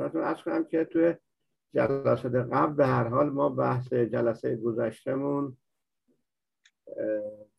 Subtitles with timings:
[0.00, 1.14] خدمتتون ارز کنم که توی
[1.74, 5.56] جلسات قبل به هر حال ما بحث جلسه گذشتمون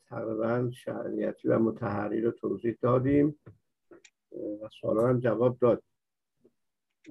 [0.09, 3.39] تقریبا شرعیتی و متحری رو توضیح دادیم
[4.31, 5.83] و سوالا هم جواب داد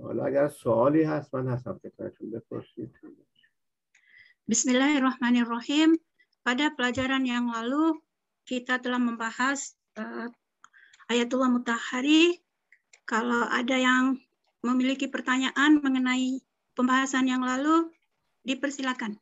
[0.03, 2.99] حالا اگر سوالی هست من هستم خدمتتون بپرسید
[4.51, 5.95] Bismillahirrahmanirrahim.
[6.43, 8.03] Pada pelajaran yang lalu
[8.43, 10.27] kita telah membahas uh,
[11.07, 12.35] Ayatullah Mutahari.
[13.07, 14.19] Kalau ada yang
[14.66, 16.42] memiliki pertanyaan mengenai
[16.74, 17.92] pembahasan yang lalu,
[18.46, 19.18] dipersilakan.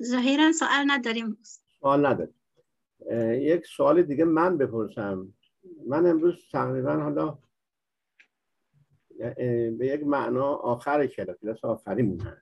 [0.00, 1.38] ظاهرا سوال نداریم
[1.80, 2.34] سوال نداریم
[3.31, 5.33] یک سوال دیگه من بپرسم.
[5.87, 7.37] من امروز تقریبا حالا
[9.77, 12.41] به یک معنا آخر کلاس آخری مونه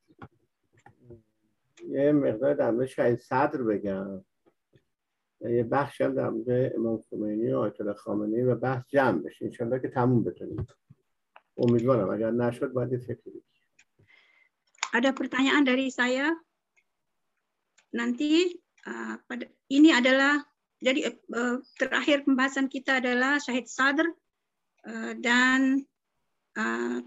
[1.89, 4.25] یه مقدار در مورد شهید صدر بگم.
[5.41, 9.45] یه بخش هم در مورد امام خمینی و آیت الله خامنه‌ای و بحث جمع بشه.
[9.45, 10.67] انشالله که تموم بتونیم.
[11.57, 12.09] امیدوارم.
[12.09, 13.43] اگر نشد باید یه فکری
[14.93, 16.29] Ada pertanyaan dari saya.
[17.97, 18.45] Nanti
[18.85, 20.37] uh, pada ini adalah
[20.82, 24.06] jadi uh, terakhir pembahasan kita adalah Syahid Sadr
[24.86, 25.82] uh, dan
[26.54, 27.02] uh,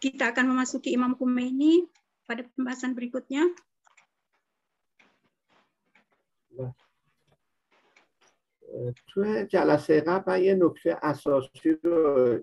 [0.00, 1.84] kita akan memasuki Imam Khomeini
[2.24, 3.44] pada pembahasan berikutnya.
[9.08, 12.38] تو جلسه قبل من یه نکته اساسی رو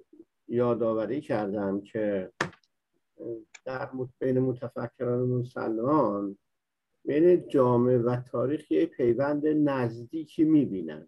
[0.48, 2.34] یادآوری کردم که
[3.66, 6.38] در بین متفکران مسلمان
[7.08, 11.08] بین جامعه و تاریخ یه پیوند نزدیکی میبینند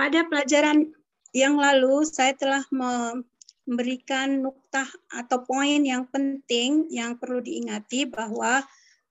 [0.00, 0.96] Pada pelajaran
[1.36, 8.64] yang lalu saya telah memberikan nuktah atau poin yang penting yang perlu diingati bahwa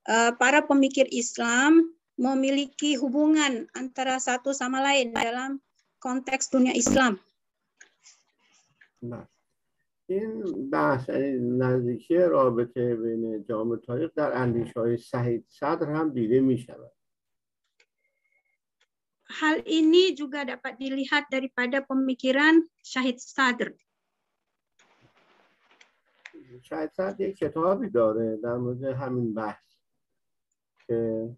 [0.10, 5.62] uh, para pemikir Islam memiliki hubungan antara satu sama lain dalam
[6.02, 7.22] konteks dunia Islam.
[9.06, 9.30] Nah.
[10.07, 11.11] این بحث
[11.41, 16.91] نزدیکی رابطه بین جامعه تاریخ در اندیشه های سعید صدر هم دیده می شود.
[19.35, 23.75] Hal ini juga dapat dilihat daripada pemikiran Syahid Sadr.
[26.63, 29.65] شاید صدر یک کتابی داره در مورد همین بحث
[30.87, 31.29] که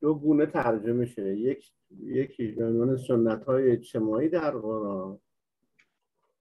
[0.00, 1.72] دو گونه ترجمه شده یک
[2.02, 5.18] یکی به عنوان سنت های اجتماعی در قرآن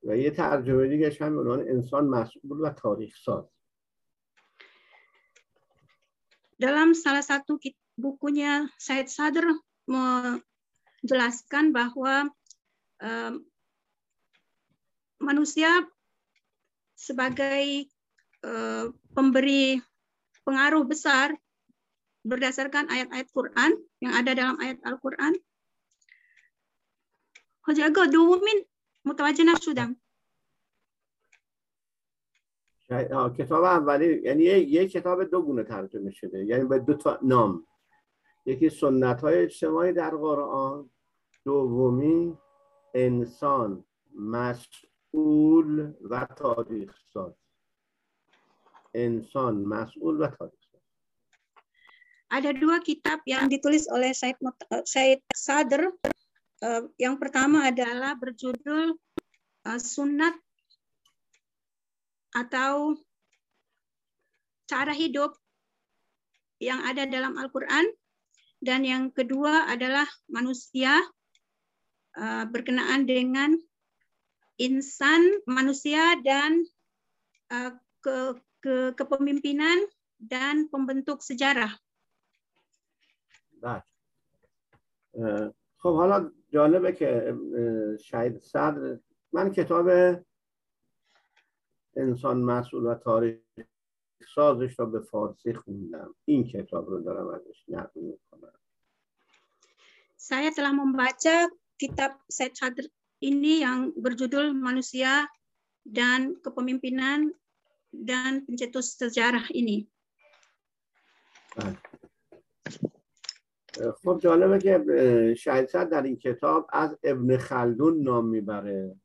[0.05, 3.45] و یه ترجمه دیگه هم به عنوان انسان مسئول و تاریخ ساز
[6.55, 7.59] dalam salah satu
[7.99, 9.43] bukunya Said Sadr
[9.91, 12.31] menjelaskan bahwa
[13.03, 13.43] um,
[15.19, 15.83] manusia
[16.95, 17.91] sebagai
[18.47, 19.83] uh, pemberi
[20.47, 21.34] pengaruh besar
[22.25, 25.37] berdasarkan ayat-ayat Quran yang ada dalam ayat Al-Quran.
[27.65, 28.65] Hojago duwumin
[29.09, 29.97] متوجه نشدم.
[33.38, 36.46] کتاب اولی یعنی یک کتاب دو گونه ترجمه شده.
[36.46, 37.68] یعنی به دو تا نام.
[38.46, 40.90] یکی سنت های اجتماعی در قرآن
[41.46, 42.38] دومی
[42.94, 47.34] انسان مسئول و تاریخ ساز.
[48.94, 50.81] انسان مسئول و تاریخ ساز.
[52.30, 54.38] Ada dua kitab yang ditulis oleh Said,
[54.86, 55.90] Said Sadr.
[56.59, 59.00] Uh, yang pertama adalah berjudul
[59.64, 60.36] uh, Sunat
[62.36, 63.00] atau
[64.68, 65.34] cara hidup
[66.59, 67.88] yang ada dalam Al-Quran.
[68.59, 71.00] Dan yang kedua adalah manusia
[72.20, 73.56] uh, berkenaan dengan
[74.59, 76.67] insan, manusia, dan
[77.56, 77.72] uh,
[78.03, 79.79] ke, ke, kepemimpinan
[80.20, 81.72] dan pembentuk sejarah.
[83.64, 83.88] Baik.
[85.16, 87.37] Uh, خب حالا جالبه که
[88.03, 88.99] شهید صدر
[89.31, 89.87] من کتاب
[91.96, 93.40] انسان مسئول و تاریخ
[94.35, 98.53] سازش را به فارسی خوندم این کتاب رو دارم ازش نقل می‌کنم
[100.20, 101.47] Saya telah membaca
[101.79, 102.85] kitab Said Sadr
[103.23, 105.25] ini yang berjudul Manusia
[105.87, 107.32] dan Kepemimpinan
[107.90, 109.87] dan Pencetus Sejarah ini.
[114.03, 118.96] خب جالبه که شاید در این کتاب از ابن خلدون نام می‌بره.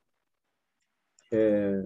[1.30, 1.84] که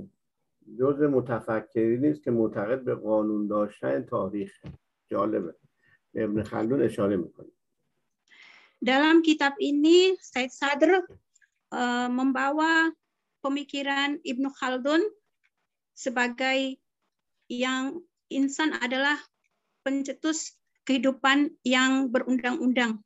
[0.79, 4.53] جز متفکری نیست که معتقد به قانون داشتن تاریخ.
[5.09, 5.55] جالبه.
[6.15, 7.53] ابن خلدون اشاره می‌کنه.
[8.79, 11.03] Dalam kitab ini Said Sadr
[11.75, 12.95] uh, membawa
[13.43, 15.03] pemikiran Ibnu Khaldun
[15.99, 16.79] sebagai
[17.51, 17.99] yang
[18.31, 19.19] insan adalah
[19.83, 20.58] pencetus
[20.89, 23.05] kehidupan yang berundang-undang.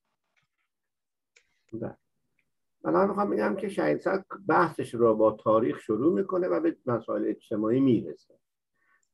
[2.85, 7.25] من می‌خوام بگم که شهید صد بحثش رو با تاریخ شروع می‌کنه و به مسائل
[7.27, 8.39] اجتماعی می‌رسه.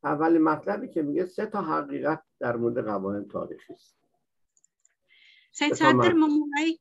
[0.05, 3.99] اول مطلبی که میگه سه تا حقیقت در مورد قوانین تاریخی است.
[5.59, 6.79] Said Sadr memulai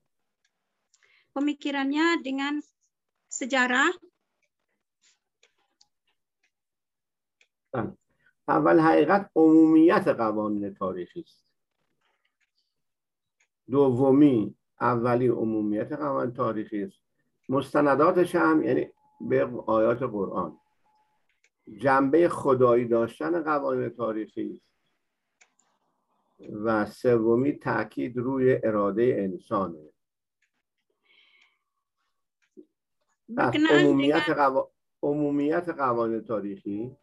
[1.33, 2.61] pemikirannya dengan
[3.25, 3.89] sejarah.
[8.47, 11.46] اول حقیقت عمومیت قوانین تاریخی است.
[13.71, 17.01] دومی اولی عمومیت قوانین تاریخی است.
[17.49, 18.87] مستنداتش هم یعنی
[19.21, 20.57] به آیات قرآن.
[21.81, 24.67] جنبه خدایی داشتن قوانین تاریخی است
[26.63, 29.89] و سومی تاکید روی اراده انسانه.
[33.69, 34.61] عمومیت, قو...
[35.03, 36.97] عمومیت قوانین تاریخی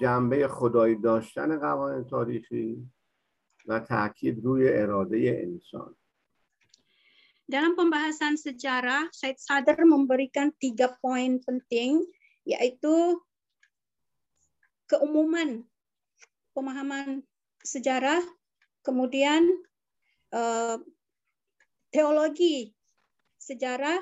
[0.00, 2.90] جنبه خدایی داشتن قوانین تاریخی
[3.65, 5.95] و تاکید روی اراده انسان
[7.51, 11.99] Dalam pembahasan sejarah, Said Sadr memberikan tiga poin penting,
[12.47, 13.19] yaitu
[14.87, 15.59] keumuman
[16.55, 17.27] pemahaman
[17.59, 18.23] sejarah,
[18.87, 19.43] kemudian
[20.31, 20.79] eh,
[21.91, 22.71] teologi
[23.35, 23.99] sejarah,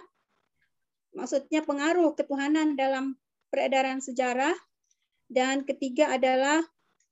[1.18, 3.18] maksudnya pengaruh ketuhanan dalam
[3.50, 4.54] peredaran sejarah,
[5.26, 6.62] dan ketiga adalah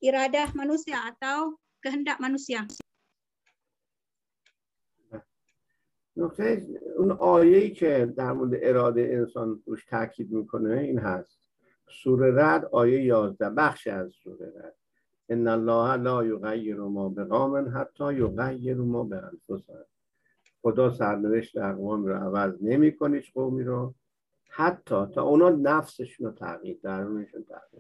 [0.06, 2.63] iradah manusia atau kehendak manusia.
[6.17, 11.39] نکته اون آیه‌ای که در مورد اراده انسان روش تاکید می‌کنه این هست.
[11.89, 14.75] سوره رد آیه 11 بخش از سوره رد.
[15.29, 19.85] ان الله لا یغیر ما بقوم حتی یغیر ما به انفسهم
[20.63, 23.95] خدا سرنوشت اقوام رو عوض نمی‌کنه هیچ قومی رو.
[24.49, 27.72] حتی تا اونا نفسشون رو تغییر درونشون تغییر.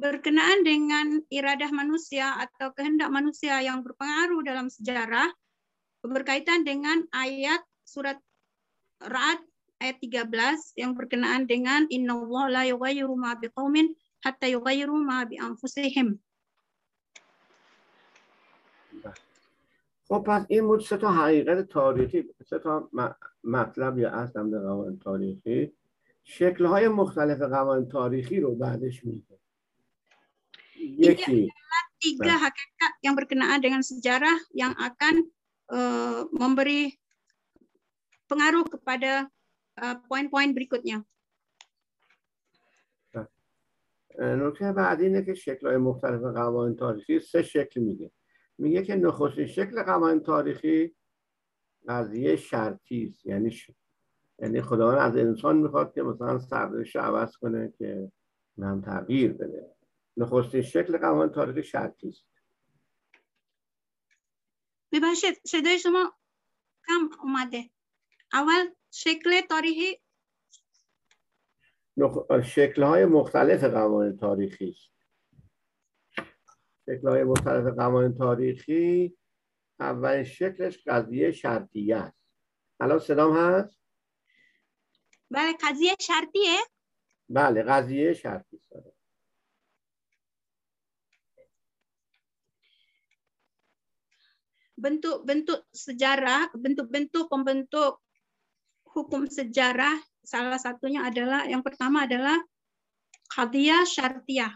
[0.00, 5.30] Berkenaan dengan iradah manusia atau kehendak manusia yang berpengaruh dalam sejarah,
[6.02, 8.18] berkaitan dengan ayat surat
[9.02, 9.42] Ra'ad
[9.82, 15.38] ayat 13 yang berkenaan dengan inna Allah la yughayyiru ma biqaumin hatta yughayyiru ma bi
[15.38, 16.18] anfusihim.
[20.12, 22.90] خب پس این بود سه تا حقیقت تاریخی سه تا
[23.44, 25.72] مطلب یا اصل در قوانین تاریخی
[26.24, 29.38] شکل‌های مختلف قوانین تاریخی رو بعدش میگه
[30.95, 31.51] یکی
[31.97, 35.25] tiga hakikat yang berkenaan dengan sejarah yang akan
[35.73, 36.93] uh, memberi
[38.29, 39.25] pengaruh kepada
[40.05, 40.99] poin-poin uh, berikutnya.
[44.17, 48.11] نکته بعدی اینه که شکل مختلف قوانین تاریخی سه شکل میگه.
[48.57, 50.95] میگه که نخستین شکل قوانین تاریخی
[51.87, 53.25] قضیه شرطی است.
[53.25, 53.71] یعنی ش...
[54.39, 58.11] یعنی خداوند از انسان می‌خواد که مثلا سرنوشت عوض کنه که
[58.61, 59.76] هم تغییر بده.
[60.17, 62.25] نخستین شکل قوانین تاریخی شرطی است
[64.91, 66.13] ببخشید صدای شما
[66.87, 67.69] کم اومده.
[68.33, 70.01] اول شکل تاریخی؟
[72.43, 74.91] شکل های مختلف قوانین تاریخی است.
[76.85, 79.17] شکل های مختلف قوانین تاریخی
[79.79, 82.17] اول شکلش قضیه شرطیه است.
[82.79, 83.81] الان صدام هست؟
[85.31, 86.57] بله قضیه شرطیه
[87.29, 88.96] بله قضیه شرطی است.
[94.77, 97.99] Bentuk-bentuk sejarah, bentuk-bentuk pembentuk
[98.85, 102.37] hukum sejarah salah satunya adalah yang pertama adalah
[103.33, 104.53] qadiyah syartiyah.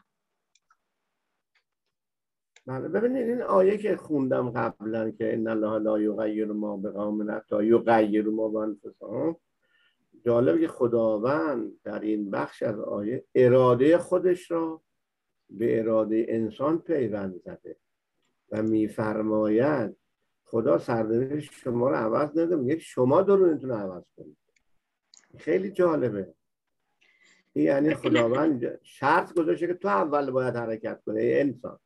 [2.65, 7.65] بله ببینید این آیه که خوندم قبلا که ان الله لا یغیر ما بقوم حتی
[7.65, 9.35] یغیر ما بانفسهم
[10.25, 14.81] جالب که خداوند در این بخش از آیه اراده خودش را
[15.49, 17.77] به اراده انسان پیوند زده
[18.49, 19.97] و میفرماید
[20.50, 24.36] خدا سرنوشت شما رو عوض نده میگه شما درونتون رو عوض کنید
[25.38, 26.34] خیلی جالبه
[27.52, 31.78] این یعنی خداوند شرط گذاشته که تو اول باید حرکت کنه انسان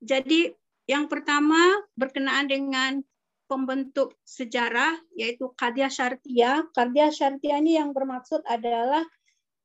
[0.00, 0.48] Jadi
[0.88, 1.60] yang pertama
[1.92, 3.04] berkenaan dengan
[3.44, 6.72] pembentuk sejarah yaitu Qadiyah Syartiyah.
[6.72, 9.04] Qadiyah Syartiyah ini yang bermaksud adalah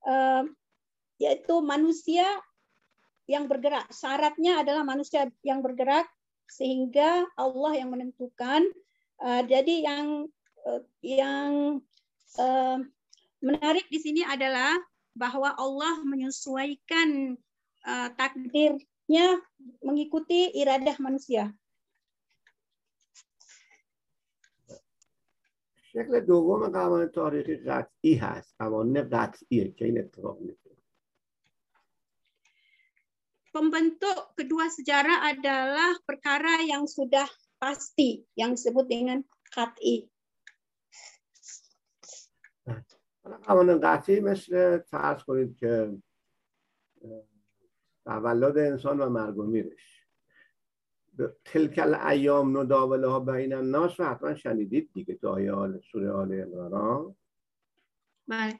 [0.04, 0.44] uh,
[1.22, 2.28] yaitu manusia
[3.32, 3.88] yang bergerak.
[3.96, 6.04] Syaratnya adalah manusia yang bergerak
[6.51, 8.67] sehingga Allah yang menentukan.
[9.21, 10.07] Uh, jadi yang
[10.67, 11.79] uh, yang
[12.37, 12.79] uh,
[13.41, 14.75] menarik di sini adalah
[15.15, 17.39] bahwa Allah menyesuaikan
[17.87, 19.39] uh, takdirnya
[19.81, 21.55] mengikuti iradah manusia.
[25.91, 30.39] شکل دوم قوانین تاریخی قطعی هست قوانین قطعیه که این اتفاق
[33.56, 39.24] Pembentuk kedua sejarah adalah perkara yang sudah pasti, yang disebut dengan
[39.54, 40.12] qat'i.
[43.48, 45.98] قوانین قطعی مثل فرض کنید که
[48.06, 50.06] تولد انسان و مرگ و میرش
[51.46, 56.32] تلکل ایام نداوله ها بین الناس رو حتما شنیدید دیگه تو آیه آل سوره آل
[56.32, 57.16] عمران
[58.28, 58.60] بله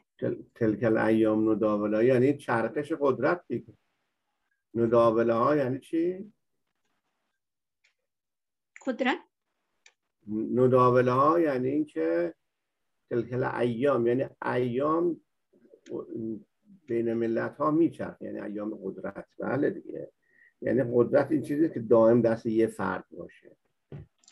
[0.56, 3.74] تلکل ایام نداوله ها یعنی چرخش قدرت دیگه
[4.75, 6.33] نداوله ها یعنی چی؟
[8.87, 9.19] قدرت.
[10.29, 12.35] نداوله ها یعنی اینکه
[13.11, 15.21] تلکل ایام یعنی ایام
[16.87, 19.27] بین ملت ها میچرخ یعنی ایام قدرت.
[19.39, 20.13] بله دیگه.
[20.61, 23.57] یعنی قدرت این چیزی که دائم دست یه فرد باشه.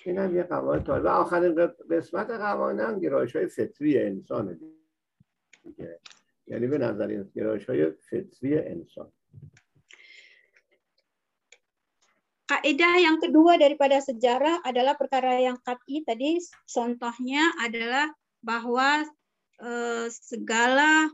[0.04, 1.54] این هم یه قوانین تاریخ و آخرین
[1.90, 4.60] قسمت قوانین هم گرایش های فطری انسان
[5.64, 6.00] دیگه.
[6.46, 9.12] یعنی به نظر این گرایش های فطری انسان.
[12.48, 18.08] Kaidah yang kedua daripada sejarah adalah perkara yang kat'i tadi contohnya adalah
[18.40, 19.04] bahwa
[19.60, 21.12] eh, segala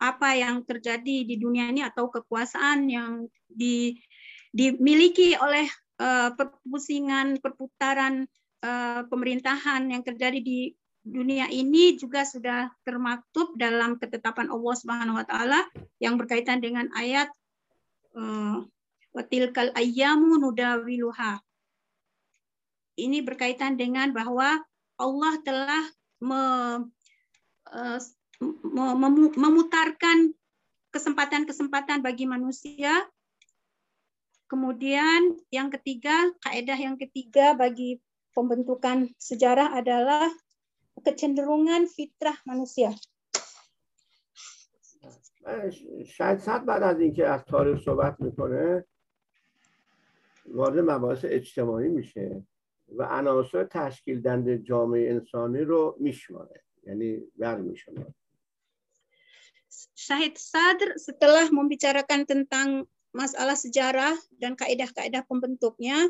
[0.00, 4.00] apa yang terjadi di dunia ini atau kekuasaan yang di,
[4.48, 5.68] dimiliki oleh
[6.00, 8.24] uh, perpusingan perputaran
[8.64, 10.72] uh, pemerintahan yang terjadi di
[11.04, 15.60] dunia ini juga sudah termaktub dalam ketetapan Allah Subhanahu wa taala
[16.00, 17.28] yang berkaitan dengan ayat
[18.16, 18.64] uh,
[19.15, 21.39] watilkal ayyamu nudawiluha.
[22.95, 24.59] Ini berkaitan dengan bahwa
[24.95, 25.83] Allah telah
[26.23, 26.41] me,
[27.71, 27.99] uh,
[29.35, 30.31] memutarkan
[30.91, 33.03] kesempatan-kesempatan bagi manusia.
[34.47, 37.99] Kemudian yang ketiga, kaidah yang ketiga bagi
[38.31, 40.31] pembentukan sejarah adalah
[41.03, 42.95] kecenderungan fitrah manusia.
[46.05, 48.85] شاید صد بعد از اینکه از تاریخ صحبت میکنه
[50.49, 52.43] وارد مباحث اجتماعی میشه
[52.95, 58.13] و عناصر تشکیل دنده جامعه انسانی رو میشماره یعنی برمیشماره
[59.95, 66.07] Syahid Sadr setelah membicarakan tentang masalah sejarah dan kaidah-kaidah pembentuknya,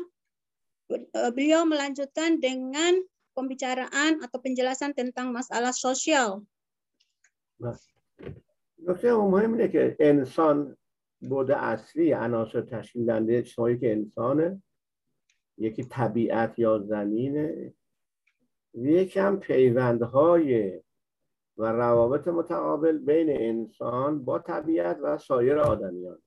[0.90, 2.98] eh, beliau melanjutkan dengan
[3.34, 6.46] pembicaraan atau penjelasan tentang masalah sosial.
[8.86, 10.76] نکته مهم اینه که انسان
[11.21, 14.61] بود اصلی عناصر تشکیل دنده اجتماعی که انسانه.
[15.57, 17.73] یکی طبیعت یا زمینه.
[18.73, 20.81] یکی هم پیوندهای
[21.57, 26.21] و روابط متقابل بین انسان با طبیعت و سایر آدمیان.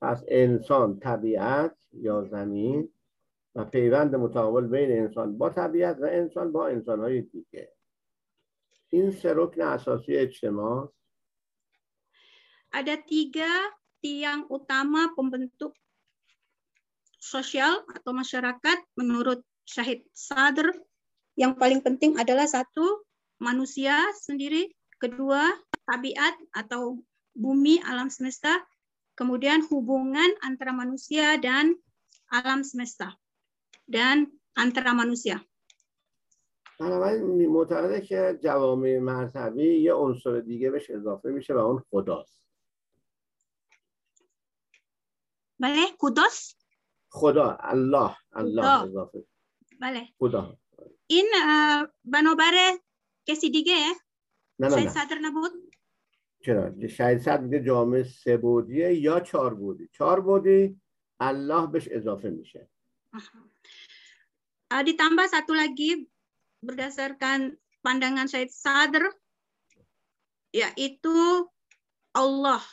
[0.00, 2.88] پس انسان طبیعت یا زمین
[3.54, 7.72] و پیوند متقابل بین انسان با طبیعت و انسان با انسانهای دیگه.
[8.88, 10.92] این سه رکن اساسی اجتماع
[12.71, 13.49] ada tiga
[14.01, 15.75] tiang utama pembentuk
[17.21, 20.73] sosial atau masyarakat menurut Syahid Sadr.
[21.37, 23.05] Yang paling penting adalah satu
[23.39, 25.47] manusia sendiri, kedua
[25.87, 26.99] tabiat atau
[27.31, 28.51] bumi alam semesta,
[29.15, 31.77] kemudian hubungan antara manusia dan
[32.31, 33.15] alam semesta
[33.87, 35.39] dan antara manusia.
[36.81, 42.41] بنابراین معتقده که جوامع مذهبی یه عنصر دیگه بهش اضافه میشه و اون خداست.
[45.59, 46.57] بله کداست؟
[47.09, 48.83] خدا الله الله خدا.
[48.83, 49.25] اضافه
[49.81, 50.57] بله خدا
[51.07, 52.77] این uh, بنابر
[53.25, 53.75] کسی دیگه
[54.59, 55.51] نه نه شاید نه صدر نبود
[56.45, 60.81] چرا شاید صد میگه جامعه سه بودیه یا چهار بودی چهار بودی
[61.19, 62.69] الله بهش اضافه میشه
[64.71, 66.07] Uh, ditambah satu lagi
[66.63, 69.03] berdasarkan pandangan Syed Sadr
[70.55, 71.43] yaitu
[72.15, 72.63] Allah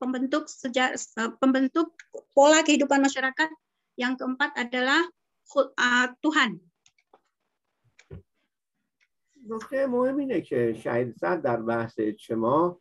[0.00, 0.96] pembentuk sejarah
[1.38, 1.92] pembentuk
[2.32, 3.50] pola kehidupan masyarakat
[4.00, 5.00] yang keempat adalah
[5.44, 6.60] khu- uh, Tuhan
[9.48, 12.80] نکته مهم اینه که شهید صد در بحث اجتماع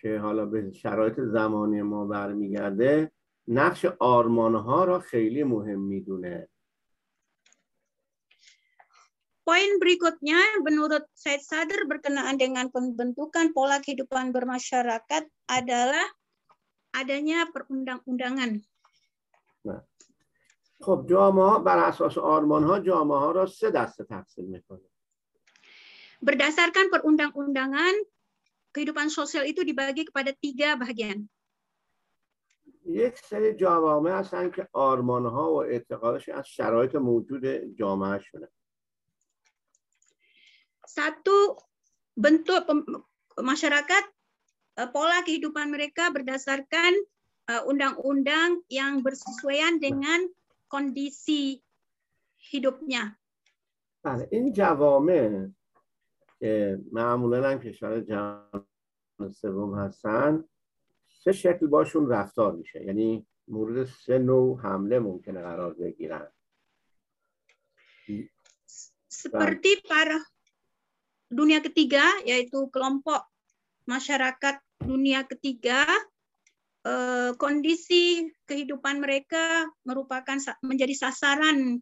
[0.00, 3.12] که حالا به شرایط زمانی ما برمیگرده
[3.48, 6.48] نقش آرمانها را خیلی مهم میدونه
[9.46, 16.02] Poin berikutnya menurut Syed Sadr berkenaan dengan pembentukan pola kehidupan bermasyarakat adalah
[16.94, 18.62] adanya perundang-undangan.
[20.80, 24.88] خب جامعه ها بر اساس آرمان ها جامعه ها را سه دسته تقسیم میکنه
[26.16, 27.94] Berdasarkan perundang-undangan,
[28.72, 31.28] kehidupan sosial itu dibagi kepada tiga bagian.
[32.86, 38.48] یک سری جوامع هستن که آرمان ها و اعتقادش از شرایط موجود جامعه شونه
[40.96, 41.60] satu
[42.16, 42.64] bentuk
[43.36, 44.14] masyarakat uh,
[44.92, 46.92] pola kehidupan mereka berdasarkan
[47.48, 50.28] uh, undang-undang uh, yang bersesuaian dengan
[50.68, 51.60] kondisi
[52.52, 53.16] hidupnya.
[54.06, 55.48] بله این جوامع
[56.40, 58.66] که معمولا هم کشور جهان
[59.32, 60.44] سوم هستن
[61.24, 66.28] سه شکل باشون رفتار میشه یعنی مورد سه نوع حمله ممکنه قرار بگیرن
[69.10, 70.22] seperti para
[71.26, 73.26] dunia ketiga yaitu kelompok
[73.90, 75.86] masyarakat dunia ketiga
[76.84, 81.80] eh, kondisi kehidupan mereka merupakan menjadi sasaran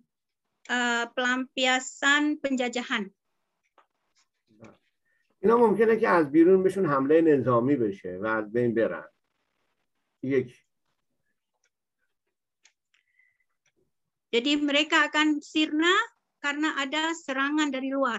[0.68, 3.11] eh, pelampiasan penjajahan
[5.44, 9.09] اینا ممکنه که از بیرون بهشون حمله نظامی بشه و از بین برن
[10.23, 10.64] یک
[14.35, 15.94] Jadi mereka akan sirna
[16.42, 18.18] karena ada serangan dari luar.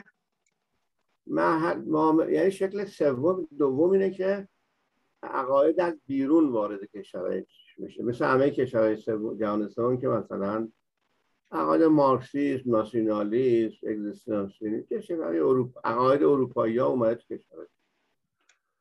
[1.27, 4.49] یعنی شکل سوم دوم اینه که
[5.23, 7.47] عقاید از بیرون وارد کشورهای
[7.79, 8.03] میشه.
[8.03, 8.97] مثل همه کشورهای
[9.37, 10.69] جهان سوم که مثلا
[11.53, 17.67] عقاید مارکسیسم ناسیونالیسم اگزیستانسیونیسم کشورهای اروپا عقاید اروپایی ها اومده تو کشور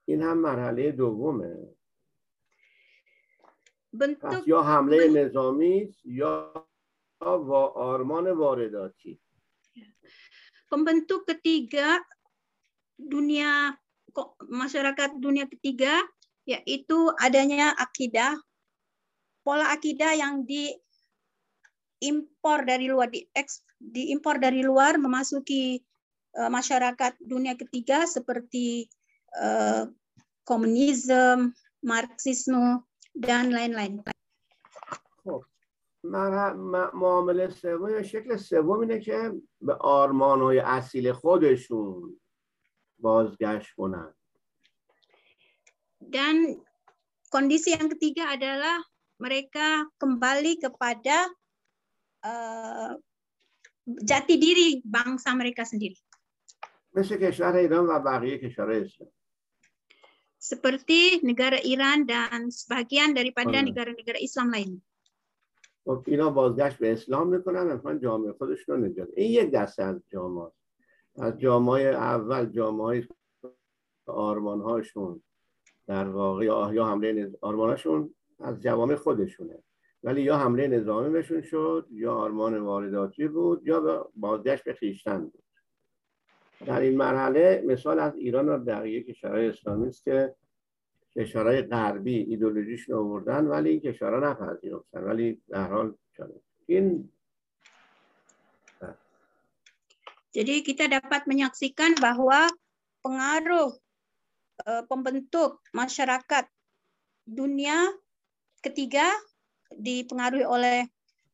[0.06, 1.58] این هم مرحله دومه.
[3.94, 6.66] bentuk یا حمله نظامی یا
[7.20, 9.20] با آرمان وارداتی.
[10.70, 11.98] pembentuk ketiga
[12.99, 13.75] dunia
[14.47, 15.99] masyarakat dunia ketiga
[16.47, 18.37] yaitu adanya akidah
[19.45, 20.47] pola akidah yang
[22.01, 23.27] diimpor dari luar di
[23.81, 25.83] diimpor dari luar memasuki
[26.39, 28.89] uh, masyarakat dunia ketiga seperti
[29.37, 29.85] uh,
[30.49, 31.53] komunisme,
[31.85, 34.01] marxisme dan lain-lain.
[36.05, 42.21] معامله سوم یا شکل سوم اینه که به آرمانهای اصیل خودشون
[42.99, 44.15] بازگشت کنن
[46.05, 46.61] dan
[47.33, 48.77] kondisi yang ketiga adalah
[49.17, 51.33] mereka kembali kepada
[52.23, 52.93] uh,
[53.85, 55.97] jati diri bangsa mereka sendiri.
[56.95, 59.11] مثل کشور ایران و بقیه کشورهای اسلام
[60.45, 64.73] seperti negara Iran dan sebagian daripada negara-negara Islam lain.
[65.85, 70.01] خب اینا بازگشت به اسلام میکنن میخوان جامعه خودشون رو نجات این یک دسته از
[70.13, 70.53] جامعه
[71.20, 73.08] از جامعه اول جامعه
[74.06, 75.22] آرمان هاشون
[75.88, 79.64] در واقع یا حمله آرمان هاشون از جوامع خودشونه.
[80.04, 85.44] ولی یا حمله نظامی بهشون شد یا آرمان وارداتی بود یا بازگشت به خیشتن بود.
[86.66, 90.36] در این مرحله مثال از ایران و بقیه کشورهای اسلامی است که
[91.16, 95.04] کشورهای غربی ایدولوژیشون آوردن ولی این کشورها نپذیرفتن.
[95.04, 95.94] ولی در حال
[96.66, 97.10] این
[100.30, 102.46] Jadi kita dapat menyaksikan bahwa
[103.02, 103.74] pengaruh
[104.66, 106.46] uh, pembentuk masyarakat
[107.26, 107.90] dunia
[108.62, 109.10] ketiga
[109.74, 110.80] dipengaruhi oleh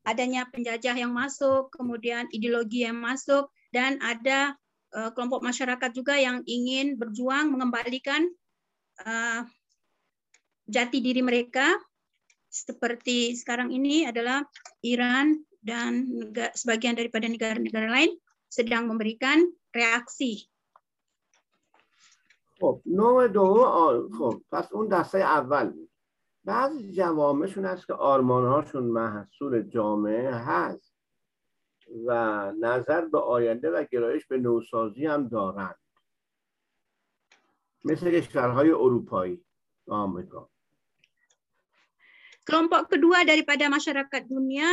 [0.05, 4.53] adanya penjajah yang masuk, kemudian ideologi yang masuk, dan ada
[4.93, 8.23] uh, kelompok masyarakat juga yang ingin berjuang mengembalikan
[9.03, 9.43] uh,
[10.69, 11.73] jati diri mereka.
[12.47, 14.39] Seperti sekarang ini adalah
[14.79, 16.07] Iran dan
[16.55, 18.15] sebagian daripada negara-negara lain
[18.50, 20.46] sedang memberikan reaksi.
[22.60, 25.90] خب نوع دوم خب پس اون دسته اول بود
[26.44, 30.94] بعضی جوامعشون هست که آرمانهاشون محصول جامعه هست
[32.06, 32.12] و
[32.60, 35.78] نظر به آینده و گرایش به نوسازی هم دارند
[37.84, 39.44] مثل کشورهای اروپایی
[39.88, 40.50] آمریکا
[42.50, 44.66] kelompok kedua daripada masyarakat dunia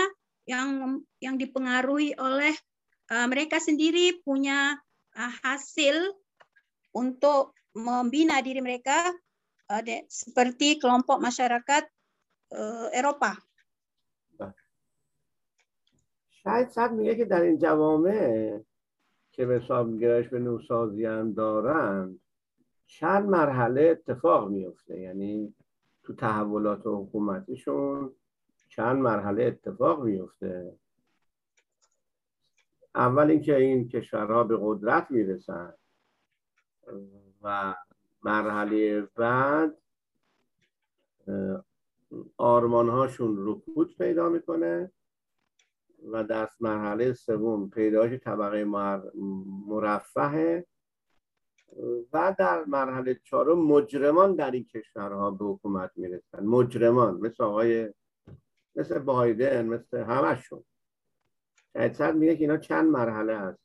[0.50, 2.71] yang yang dipengaruhi oleh uh,
[3.29, 4.77] mereka sendiri punya
[5.17, 5.97] uh, hasil
[6.93, 9.13] untuk membina diri mereka
[9.81, 11.89] de, seperti kelompok masyarakat
[12.93, 13.41] Eropa.
[16.43, 18.59] شاید صد میگه که در این جوامع
[19.33, 22.21] که به حساب گرایش به نوسازی هم دارند
[22.87, 25.55] چند مرحله اتفاق میفته یعنی
[26.03, 28.15] تو تحولات حکومتیشون
[28.69, 30.77] چند مرحله اتفاق میفته
[32.95, 35.75] اول اینکه این کشورها به قدرت می‌رسن
[37.43, 37.75] و
[38.23, 39.79] مرحله بعد
[42.37, 44.93] آرمانهاشون رکود پیدا می‌کنه
[46.13, 48.65] و در مرحله سوم پیدایش طبقه
[49.69, 50.67] مرفه
[52.13, 56.43] و در مرحله چهارم مجرمان در این کشورها به حکومت می‌رسن.
[56.45, 57.95] مجرمان مثل آقای
[58.77, 60.65] مثل بایدن مثل همشون
[61.75, 63.59] شاید میگه که اینا چند مرحله هست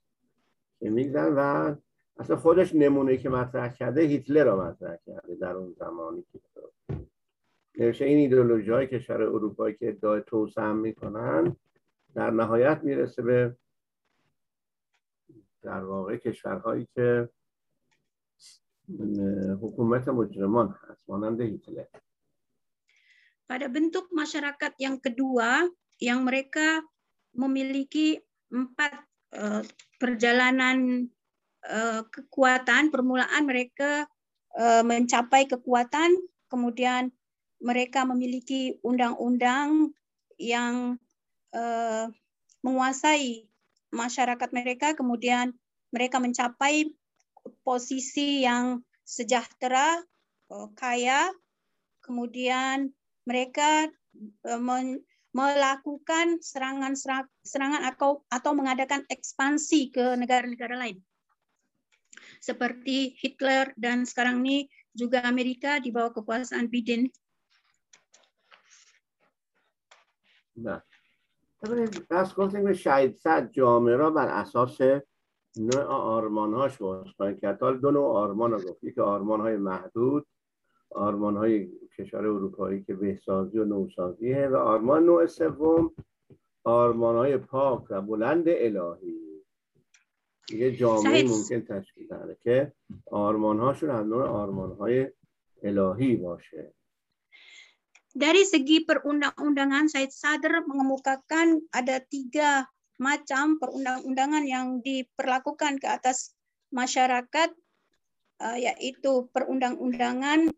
[0.80, 1.76] که میگذن و
[2.20, 6.40] اصلا خودش نمونه که مطرح کرده هیتلر را مطرح کرده در اون زمانی که
[7.80, 11.56] نوشته این ایدئولوژی های کشور اروپایی که ادعای توسعه می‌کنن
[12.16, 13.56] در نهایت می‌رسه به
[15.62, 17.30] در واقع کشورهایی که
[19.62, 21.86] حکومت مجرمان هست مانند هیتلر.
[23.48, 25.64] Pada bentuk masyarakat yang kedua,
[26.04, 26.84] yang mereka
[27.38, 28.18] memiliki
[28.50, 28.92] empat
[29.38, 29.62] uh,
[30.02, 31.08] perjalanan
[31.64, 34.10] uh, kekuatan, permulaan mereka
[34.58, 36.18] uh, mencapai kekuatan,
[36.50, 37.14] kemudian
[37.62, 39.94] mereka memiliki undang-undang
[40.38, 41.02] yang
[42.62, 43.50] menguasai
[43.90, 45.58] masyarakat mereka, kemudian
[45.90, 46.86] mereka mencapai
[47.66, 50.06] posisi yang sejahtera,
[50.78, 51.34] kaya,
[52.06, 52.94] kemudian
[53.26, 53.90] mereka
[55.37, 56.93] melakukan serangan
[57.41, 61.01] serangan atau atau mengadakan ekspansi ke negara-negara lain.
[62.43, 67.09] Seperti Hitler dan sekarang ini juga Amerika di bawah kekuasaan Biden.
[70.53, 70.85] Nah,
[72.11, 74.79] پس گفتیم که شهید صد جامعه را بر اساس
[75.57, 76.79] نوع آرمان هاش
[77.43, 80.27] کرد دو نوع آرمان رو گفت که آرمان های محدود
[80.91, 85.95] آرمان های کشور اروپایی که بهسازی و نوسازیه و آرمان نوع سوم
[86.65, 89.43] آرمان های پاک و بلند الهی
[90.51, 92.73] یه جامعه ممکن تشکیل داره که
[93.11, 95.11] آرمان هاشون از نوع آرمان های
[95.63, 96.75] الهی باشه
[98.13, 102.69] Dari segi perundang-undangan, Said Sadr mengemukakan ada tiga
[103.01, 106.37] macam perundang-undangan yang diperlakukan ke atas
[106.77, 107.57] masyarakat,
[108.61, 110.53] yaitu perundang-undangan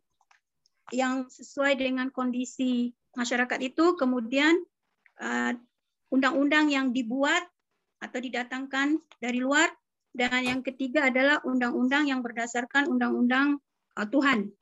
[0.93, 4.53] yang sesuai dengan kondisi masyarakat itu, kemudian
[5.21, 5.53] uh,
[6.13, 7.43] undang-undang yang dibuat
[8.03, 9.71] atau didatangkan dari luar,
[10.15, 13.59] dan yang ketiga adalah undang-undang yang berdasarkan undang-undang
[13.97, 14.53] uh, Tuhan.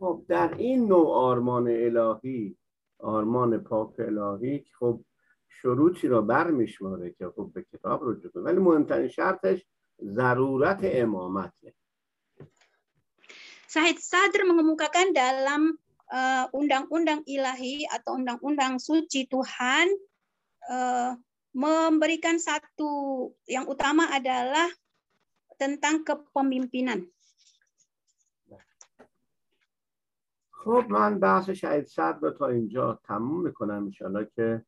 [0.00, 2.56] خب در این نوع آرمان الهی
[2.98, 5.00] آرمان پاک الهی خب
[5.48, 9.66] شروطی را برمیشماره که خب به کتاب رجوع کنه ولی مهمترین شرطش
[10.04, 11.74] ضرورت امامته
[13.74, 15.78] Syed Sadr mengemukakan dalam
[16.10, 19.86] uh, undang-undang uh, ilahi atau undang-undang suci Tuhan
[20.70, 21.14] uh,
[21.54, 24.70] memberikan satu yang utama adalah
[25.58, 27.06] tentang kepemimpinan.
[30.60, 34.64] خب من بحث شهید صدر رو تا اینجا تموم میکنم انشالله که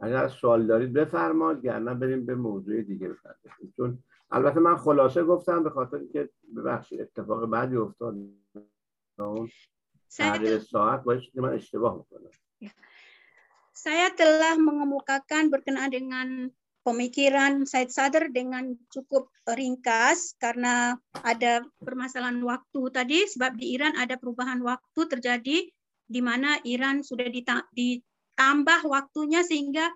[0.00, 5.62] اگر سوال دارید بفرمایید گرنه بریم به موضوع دیگه بفرمایید چون البته من خلاصه گفتم
[5.62, 8.14] به خاطر که ببخشید اتفاق بعدی افتاد
[9.18, 9.50] اون
[10.16, 12.30] تغییر ساعت باید من اشتباه میکنم
[13.72, 16.28] Saya telah mengemukakan berkenaan dengan
[16.86, 24.20] pemikiran Said Sadr dengan cukup ringkas karena ada permasalahan waktu tadi sebab di Iran ada
[24.20, 25.66] perubahan waktu terjadi
[26.06, 27.26] di mana Iran sudah
[27.72, 29.88] ditambah waktunya sehingga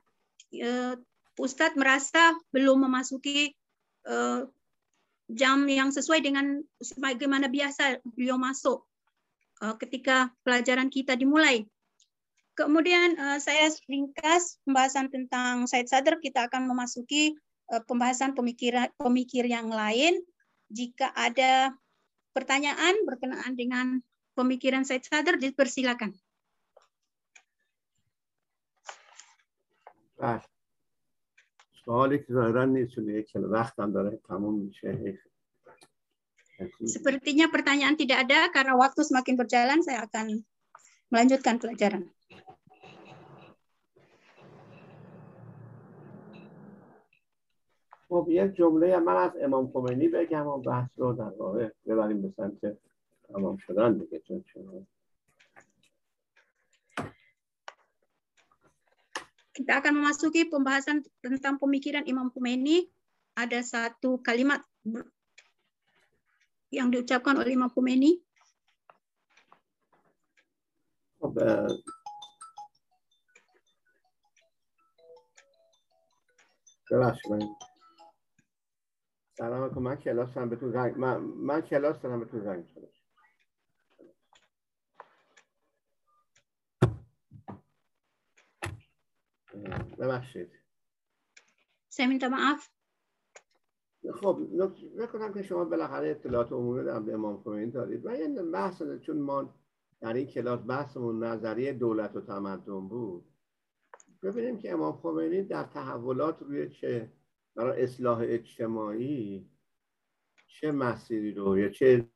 [0.63, 0.95] uh,
[1.37, 3.53] Ustadz merasa belum memasuki
[4.08, 4.48] uh,
[5.32, 8.84] jam yang sesuai dengan sebagaimana biasa beliau masuk
[9.64, 11.64] uh, ketika pelajaran kita dimulai.
[12.52, 17.34] Kemudian uh, saya ringkas pembahasan tentang Said Sadr, kita akan memasuki
[17.72, 20.20] uh, pembahasan pemikiran pemikir yang lain.
[20.72, 21.72] Jika ada
[22.36, 24.04] pertanyaan berkenaan dengan
[24.36, 26.12] pemikiran Said Sadr, dipersilakan.
[30.22, 30.51] Ah.
[31.85, 35.19] سوالی که ظاهرا نیست چون یک وقتم داره تموم میشه
[36.89, 40.41] Sepertinya pertanyaan tidak ada karena waktu semakin berjalan saya akan
[41.13, 42.09] melanjutkan pelajaran.
[48.09, 52.33] خب یک جمله من از امام خمینی بگم و بحث رو در واقع ببریم به
[52.37, 52.79] سمت
[53.29, 54.45] تمام شدن دیگه چون
[59.61, 62.85] Kita akan memasuki pembahasan tentang pemikiran Imam Khomeini.
[63.37, 64.65] Ada satu kalimat
[66.73, 68.21] yang diucapkan oleh Imam Khomeini.
[76.91, 77.43] ببخشید
[79.39, 82.65] سلام علیکم من کلاس هم بهتون زنگ من, من کلاس دارم بهتون زنگ
[90.00, 90.52] ببخشید.
[91.90, 92.70] Saya minta maaf.
[94.14, 94.40] خب
[94.96, 99.20] نکنم که شما بالاخره اطلاعات عمومی در به امام خمینی دارید و یه بحث چون
[99.20, 99.54] ما
[100.02, 103.26] در این کلاس بحثمون نظریه دولت و تمدن بود.
[104.24, 107.12] ببینیم که امام خمینی در تحولات روی چه
[107.56, 109.50] برای اصلاح اجتماعی
[110.48, 112.10] چه مسیری رو یا چه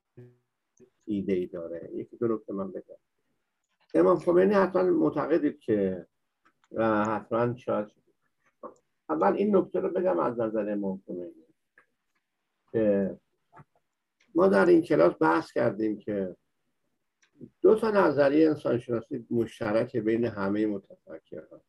[1.05, 2.97] ایده ای داره؟ یکی دو نکته من بگم.
[3.93, 6.07] امام خمینی حتما معتقدید که
[6.75, 7.87] و حتما شاید
[9.09, 11.45] اول این نکته رو بگم از نظر خمینی
[12.71, 13.17] که
[14.35, 16.35] ما در این کلاس بحث کردیم که
[17.61, 21.61] دو تا نظریه انسانشناسی مشترک بین همه متفکرها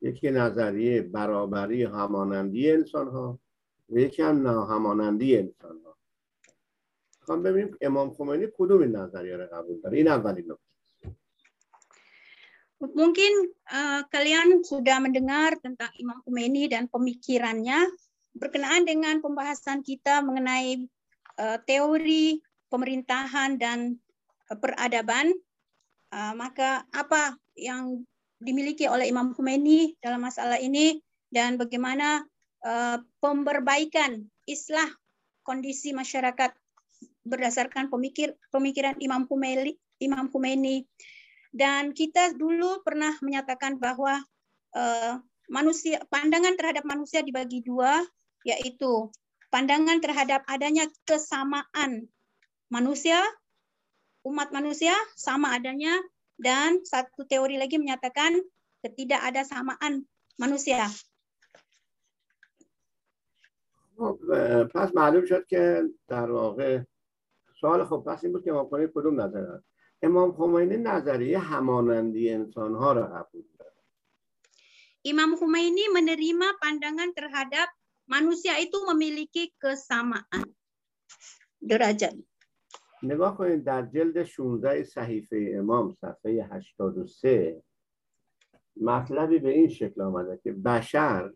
[0.00, 3.38] یکی نظریه برابری همانندی انسان ها
[3.88, 5.96] و یکی هم ناهمانندی انسان ها
[7.20, 10.65] خواهم ببینیم امام خمینی کدوم این نظریه رو قبول داره؟ این اولین نکته.
[12.76, 13.32] Mungkin
[13.72, 17.88] uh, kalian sudah mendengar tentang Imam Khomeini dan pemikirannya
[18.36, 20.84] berkenaan dengan pembahasan kita mengenai
[21.40, 22.36] uh, teori
[22.68, 23.96] pemerintahan dan
[24.60, 25.32] peradaban.
[26.12, 28.04] Uh, maka apa yang
[28.38, 31.00] dimiliki oleh Imam Khomeini dalam masalah ini
[31.32, 32.22] dan bagaimana
[32.62, 34.86] uh, pemberbaikan islah
[35.42, 36.52] kondisi masyarakat
[37.26, 40.84] berdasarkan pemikir pemikiran Imam Khomeini Imam Khomeini
[41.55, 44.23] dan kita dulu pernah menyatakan bahwa
[44.71, 45.19] uh,
[45.51, 47.99] manusia pandangan terhadap manusia dibagi dua,
[48.47, 49.11] yaitu
[49.51, 52.07] pandangan terhadap adanya kesamaan
[52.71, 53.19] manusia,
[54.23, 55.91] umat manusia sama adanya,
[56.39, 58.39] dan satu teori lagi menyatakan
[58.79, 60.07] ketidak ada samaan
[60.39, 60.87] manusia.
[64.73, 66.81] پس معلوم شد که در واقع
[67.61, 69.59] سوال خب پس این بود که ما کدوم نظر
[70.02, 73.76] امام خمینی نظریه همانندی انسانها را قبول داره
[75.06, 77.70] Imam Khomeini menerima pandangan terhadap
[78.10, 80.50] manusia itu memiliki kesamaan.
[81.62, 82.18] Derajat.
[83.02, 87.62] نگاه کنید در جلد 16 صحیفه امام صفحه 83
[88.76, 91.32] مطلبی به این شکل آمده که بشر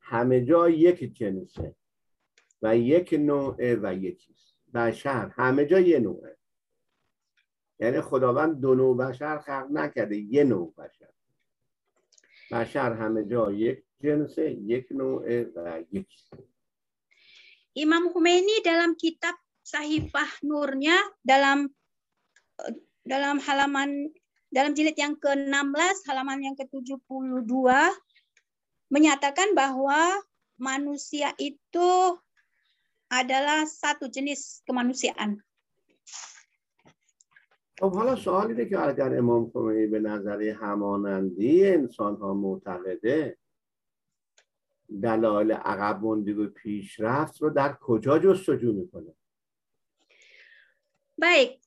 [0.00, 1.74] همه جا یک جنسه
[2.62, 6.36] و یک نوعه و یکیست بشر همه جا یه نوعه.
[7.81, 11.09] یعنی خداوند دو نوع بشر خلق نکرده یه نوع بشر
[12.51, 16.07] بشر همه جا یک جنس یک نوع و یک
[17.77, 21.69] Imam Khomeini dalam kitab Sahifah Nurnya dalam
[23.05, 24.09] dalam halaman
[24.49, 27.53] dalam jilid yang ke-16 halaman yang ke-72
[28.89, 30.17] menyatakan bahwa
[30.57, 32.17] manusia itu
[33.11, 35.37] adalah satu jenis kemanusiaan.
[37.79, 43.37] خب حالا سوال اینه که اگر امام خمینی به نظر همانندی انسان ها معتقده
[45.03, 49.13] دلایل عقب ماندگی و پیشرفت رو در کجا جستجو میکنه
[51.17, 51.57] Baik,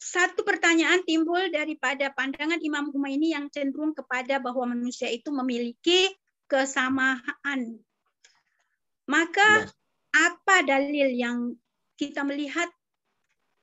[0.00, 6.08] satu pertanyaan timbul daripada pandangan Imam Humaini yang cenderung kepada bahwa manusia itu memiliki
[6.48, 7.84] kesamaan.
[9.04, 9.68] Maka nah.
[10.16, 11.52] apa dalil yang
[12.00, 12.72] kita melihat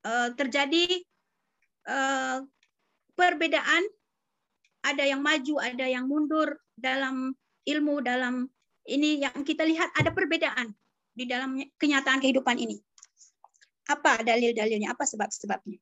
[0.05, 1.01] uh, terjadi
[1.87, 2.43] uh,
[3.15, 3.83] perbedaan,
[4.81, 7.33] ada yang maju, ada yang mundur dalam
[7.65, 8.49] ilmu, dalam
[8.89, 10.73] ini yang kita lihat ada perbedaan
[11.13, 12.81] di dalam kenyataan kehidupan ini.
[13.89, 14.93] Apa dalil-dalilnya?
[14.93, 15.79] Apa sebab-sebabnya?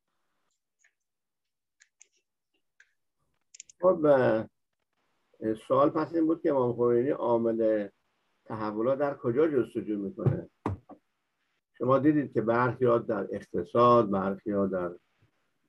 [3.80, 4.04] خب
[5.68, 7.88] سوال پس این بود که امام خمینی عامل
[8.46, 10.50] تحولات در کجا جستجو میکنه
[11.78, 14.92] شما دیدید که برخی در اقتصاد برخی در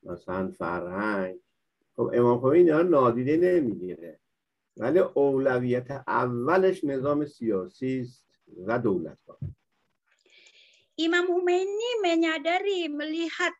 [0.04, 1.38] مثلا فرهنگ
[1.96, 4.20] خب امام خمینی اینا نادیده نمیگیره
[4.76, 8.26] ولی اولویت اولش نظام سیاسی است
[8.66, 9.38] و دولت ها
[11.00, 13.56] Imam Khomeini menyadari melihat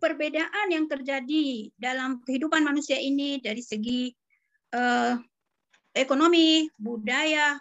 [0.00, 4.08] perbedaan yang terjadi dalam kehidupan manusia ini dari segi
[4.72, 5.12] uh,
[5.92, 7.60] ekonomi, budaya,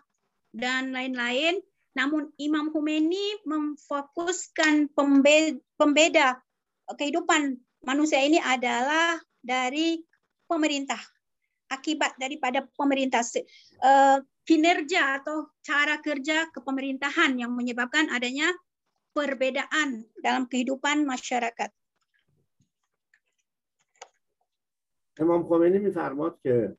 [0.56, 1.60] dan lain-lain.
[2.00, 4.96] Namun Imam Khomeini memfokuskan
[5.76, 6.40] pembeda
[6.96, 10.00] kehidupan manusia ini adalah dari
[10.48, 11.00] pemerintah
[11.72, 13.26] akibat daripada pemerintah
[13.82, 18.52] uh, kinerja atau cara kerja kepemerintahan yang menyebabkan adanya
[19.14, 21.72] perbedaan dalam kehidupan masyarakat.
[25.20, 26.78] امام خمینی میفرماد که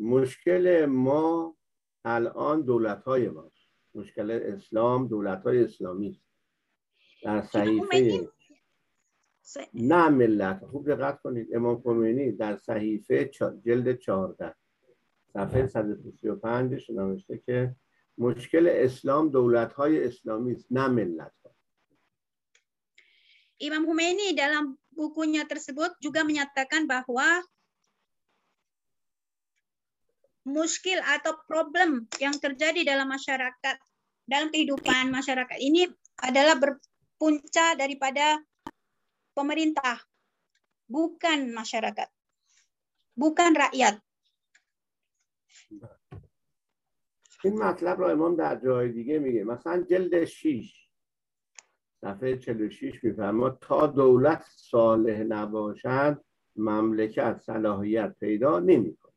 [0.00, 1.56] مشکل ما
[2.04, 6.24] الان دولت های ماست مشکل اسلام دولت های اسلامی است
[7.22, 8.30] در صحیفه
[9.74, 13.30] نه ملت خوب دقت کنید امام خمینی در صحیفه
[13.64, 14.54] جلد 14
[15.32, 17.76] صفحه 135 نوشته که
[18.18, 21.54] مشکل اسلام دولت های اسلامی است نه ملت ها
[23.62, 27.38] Imam Khomeini dalam bukunya tersebut juga menyatakan bahwa
[30.44, 33.76] muskil atau problem yang terjadi dalam masyarakat
[34.26, 35.88] dalam kehidupan masyarakat ini
[36.20, 38.42] adalah berpunca daripada
[39.34, 39.98] pemerintah,
[40.86, 42.08] bukan masyarakat,
[43.18, 43.98] bukan rakyat.
[47.44, 50.88] این مطلب را امام در جای دیگه میگه مثلا جلد 6
[52.00, 56.24] صفحه 46 میفرما تا دولت صالح نباشد
[56.56, 59.14] مملکت صلاحیت پیدا نمیکنه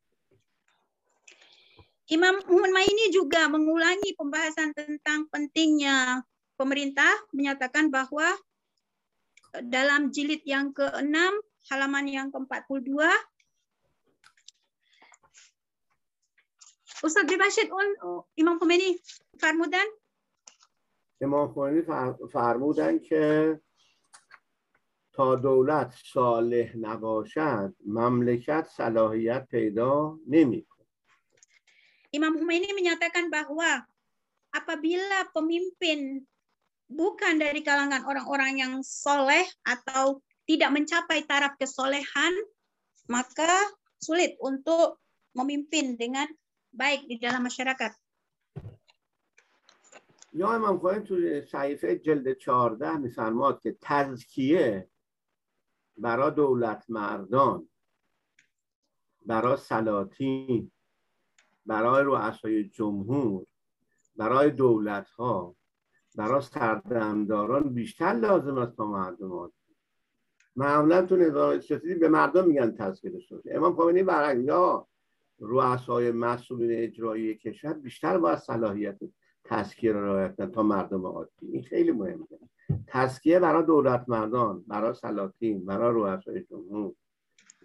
[2.08, 2.40] Imam
[2.88, 6.24] ini juga mengulangi pembahasan tentang pentingnya
[6.56, 8.32] pemerintah menyatakan bahwa
[9.68, 11.16] dalam jilid yang ke-6
[11.74, 12.94] halaman yang ke-42
[16.98, 17.70] Ustaz Bashir
[18.38, 18.98] Imam Khomeini
[19.42, 19.86] فرمودن
[21.22, 21.82] امام خمینی
[22.32, 23.62] فرمودن که
[25.14, 30.68] تا دولت صالح نباشد مملکت صلاحیت پیدا نمی
[32.16, 33.84] Imam Khomeini menyatakan bahwa
[34.56, 36.24] apabila pemimpin
[36.92, 42.34] bukan dari kalangan orang-orang yang soleh atau tidak mencapai taraf kesolehan,
[43.12, 43.52] maka
[44.00, 45.00] sulit untuk
[45.36, 46.28] memimpin dengan
[46.72, 47.92] baik di dalam masyarakat.
[50.38, 54.90] یا امام خمینی تو صحیفه جلد 14 میفرماد که تزکیه
[55.98, 57.70] برای دولت مردان
[59.26, 60.72] برای سلاطین
[61.66, 63.46] برای رؤسای جمهور
[64.16, 65.56] برای دولت ها
[66.17, 69.55] برای سردمداران بیشتر لازم است تا مردم عادی
[70.57, 74.89] معمولا تو نظام سیاسی به مردم میگن تذکره شده امام خمینی برعکس یا
[75.39, 78.99] رؤسای مسئولین اجرایی کشور بیشتر باید صلاحیت
[79.45, 81.47] تذکیه را رعایت تا مردم عادی.
[81.53, 82.27] این خیلی مهمه.
[82.87, 86.95] تذکیه برای دولت مردان برای سلاطین برای رؤسای جمهور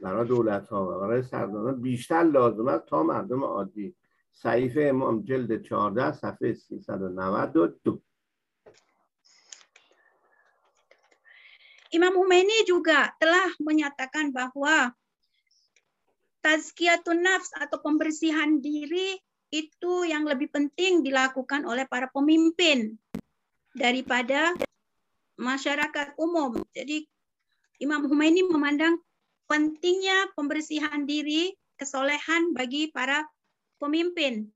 [0.01, 3.95] برای دولت ها و برای سرداران بیشتر لازم است تا مردم عادی.
[4.31, 7.99] صحیفه امام جلد 14 صفحه 392
[11.95, 14.91] Imam Khomeini juga telah menyatakan bahwa
[16.43, 19.15] tazkiyatun nafs atau pembersihan diri
[19.51, 22.99] itu yang lebih penting dilakukan oleh para pemimpin
[23.71, 24.51] daripada
[25.39, 26.59] masyarakat umum.
[26.75, 27.07] Jadi
[27.79, 28.99] Imam Khomeini memandang
[29.47, 33.23] pentingnya pembersihan diri, kesolehan bagi para
[33.79, 34.49] pemimpin.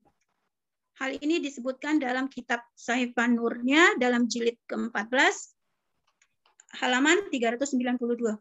[1.00, 5.56] Hal ini disebutkan dalam kitab Sahifan Nurnya dalam jilid ke-14
[6.80, 8.38] halaman 392.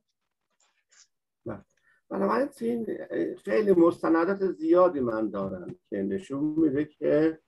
[2.09, 2.87] بنابراین این
[3.35, 7.39] خیلی مستندات زیادی من دارم که نشون میده که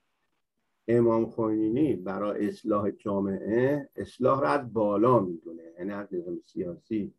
[0.88, 7.14] امام خمینی برای اصلاح جامعه اصلاح را از بالا می‌دونه یعنی از نظام سیاسی.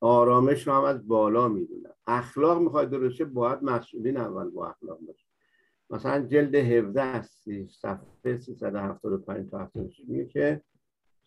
[0.00, 5.26] آرامش رو هم از بالا می‌دونن اخلاق می‌خواد درسته باید مسئولین اول با اخلاق باشه.
[5.90, 7.22] مثلا جلد 17
[7.68, 10.62] صفحه 375 تا 76 میگه که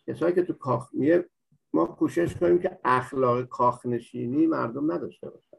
[0.06, 1.28] کسایی که تو کاخ میه
[1.72, 5.56] ما کوشش کنیم که اخلاق کاخنشینی مردم نداشته باشن.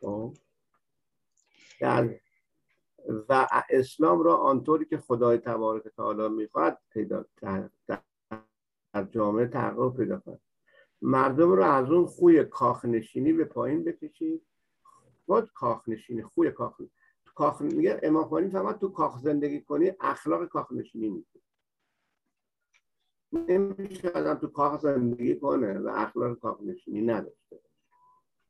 [0.00, 0.34] خب؟
[1.80, 2.20] در
[3.28, 10.40] و اسلام را آنطوری که خدای تبارک تعالی می‌خواد پیدا در جامعه تحقق پیدا کنه
[11.02, 14.46] مردم رو از اون خوی کاخنشینی به پایین بکشید.
[15.26, 16.80] خود کاخنشینی خوی کاخ
[17.34, 21.43] کاخ میگه امام خمینی تو کاخ زندگی کنی اخلاق کاخنشینی نیست
[23.36, 27.60] نمیشه آدم تو کاخ زندگی کنه و اخلاق کاخ نشینی نداشته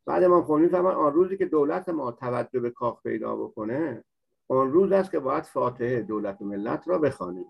[0.07, 4.05] بعد امام خمینی فرمان آن روزی که دولت ما توجه به کاخ پیدا بکنه
[4.49, 7.47] آن روز است که باید فاتحه دولت و ملت را بخوانیم.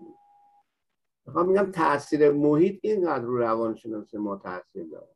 [1.25, 5.15] می‌خوام میگم تاثیر محیط اینقدر رو روانشناسی ما تاثیر داره.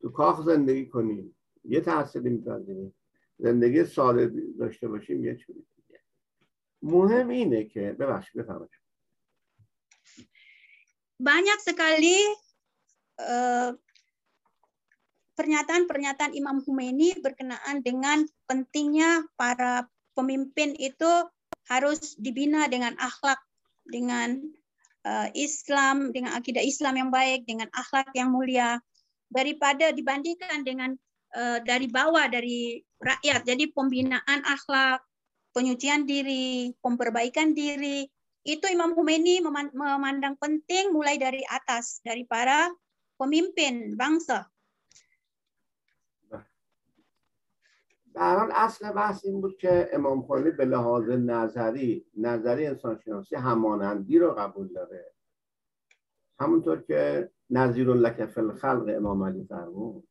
[0.00, 2.94] تو کاخ زندگی کنیم یه تأثیری میپذیریم.
[3.38, 6.00] زندگی ساده داشته باشیم یه چیزی دیگه.
[6.82, 8.81] مهم اینه که ببخشید بفرمایید.
[11.22, 12.18] Banyak sekali
[15.38, 19.86] pernyataan-pernyataan Imam Khomeini berkenaan dengan pentingnya para
[20.18, 21.08] pemimpin itu
[21.70, 23.38] harus dibina dengan akhlak,
[23.86, 24.42] dengan
[25.34, 28.82] Islam, dengan akidah Islam yang baik, dengan akhlak yang mulia,
[29.30, 30.98] daripada dibandingkan dengan
[31.62, 33.46] dari bawah dari rakyat.
[33.46, 35.00] Jadi pembinaan akhlak,
[35.56, 38.04] penyucian diri, pemperbaikan diri,
[38.42, 39.38] itu Imam Khomeini
[39.74, 42.70] memandang penting mulai dari atas, dari para
[43.18, 44.50] pemimpin bangsa.
[48.14, 54.18] در حال اصل بحث این بود که امام خمینی به لحاظ نظری نظری انسانشناسی همانندی
[54.18, 55.12] رو قبول داره.
[56.40, 60.08] همونطور که نظیر لک الخلق امام علی فرمود.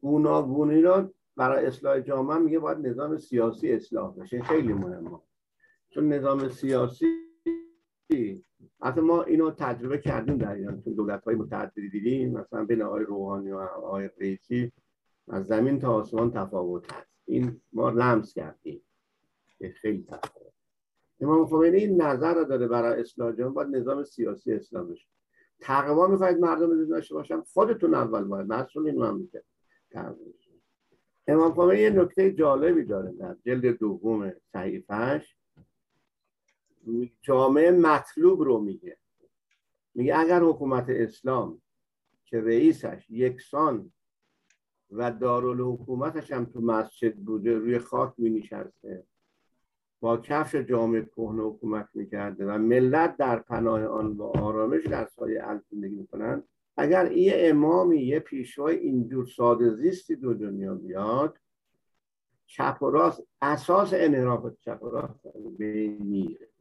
[0.00, 4.42] گوناگونی رو برای اصلاح جامعه میگه باید نظام سیاسی اصلاح بشه.
[4.42, 5.20] خیلی مهمه.
[5.94, 7.06] چون نظام سیاسی
[8.80, 13.04] اصلا ما اینو تجربه کردیم در ایران چون دولت های متعددی دیدیم مثلا بین آقای
[13.04, 14.72] روحانی و آقای رئیسی
[15.28, 17.06] از زمین تا آسمان تفاوت هست.
[17.24, 18.82] این ما لمس کردیم.
[19.58, 20.52] که خیلی تفاوت.
[21.20, 25.06] امام خمینی این نظر رو داره برای اصلاح جامعه باید نظام سیاسی اسلام بشه.
[25.60, 28.46] تقوا می‌خواید مردم داشته باشن؟ خودتون اول باید.
[28.46, 29.44] مسئول این مملکت.
[31.26, 35.36] امام خمینی یه نکته جالبی داره در جلد دوم صحیفش
[37.22, 38.96] جامعه مطلوب رو میگه.
[39.94, 41.62] میگه اگر حکومت اسلام
[42.24, 43.92] که رئیسش یکسان
[44.90, 49.06] و دارالحکومتش هم تو مسجد بوده روی خاک می نشسته
[50.00, 55.48] با کفش جامعه کهنه حکومت می‌کرده و ملت در پناه آن با آرامش در سایه
[55.48, 56.42] ال زندگی می‌کنن
[56.76, 61.38] اگر یه امامی یه پیشوای اینجور ساده زیستی دو دنیا بیاد
[62.46, 65.26] چپ و راست اساس انحراف چپ و راست
[66.00, 66.51] میره.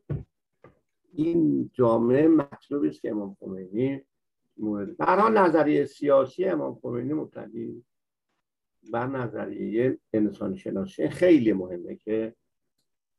[1.13, 4.01] این جامعه مطلوبی است که امام خمینی
[4.57, 7.83] مورد حال نظریه سیاسی امام خمینی مبتنی
[8.91, 11.09] بر نظریه انسان شناسی.
[11.09, 12.35] خیلی مهمه که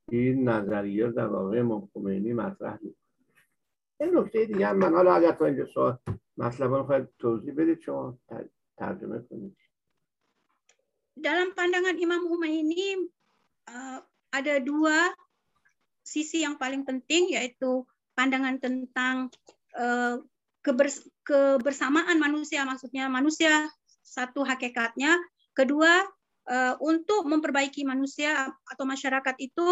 [0.09, 2.97] این نظریه در واقع امام خمینی مطرح می‌کنه
[4.01, 5.99] این نکته دیگه هم من حالا اگر تا اینجا سوال
[6.37, 8.19] مطلب خواهد توضیح بدید شما
[8.77, 9.57] ترجمه کنید.
[11.13, 13.05] dalam pandangan Imam Khomeini
[14.33, 15.13] ada dua
[16.03, 19.33] sisi yang paling penting yaitu pandangan tentang
[20.61, 23.73] kebers kebersamaan manusia maksudnya manusia
[24.05, 25.17] satu hakikatnya
[25.57, 26.05] kedua
[26.45, 29.69] uh, untuk memperbaiki manusia atau masyarakat itu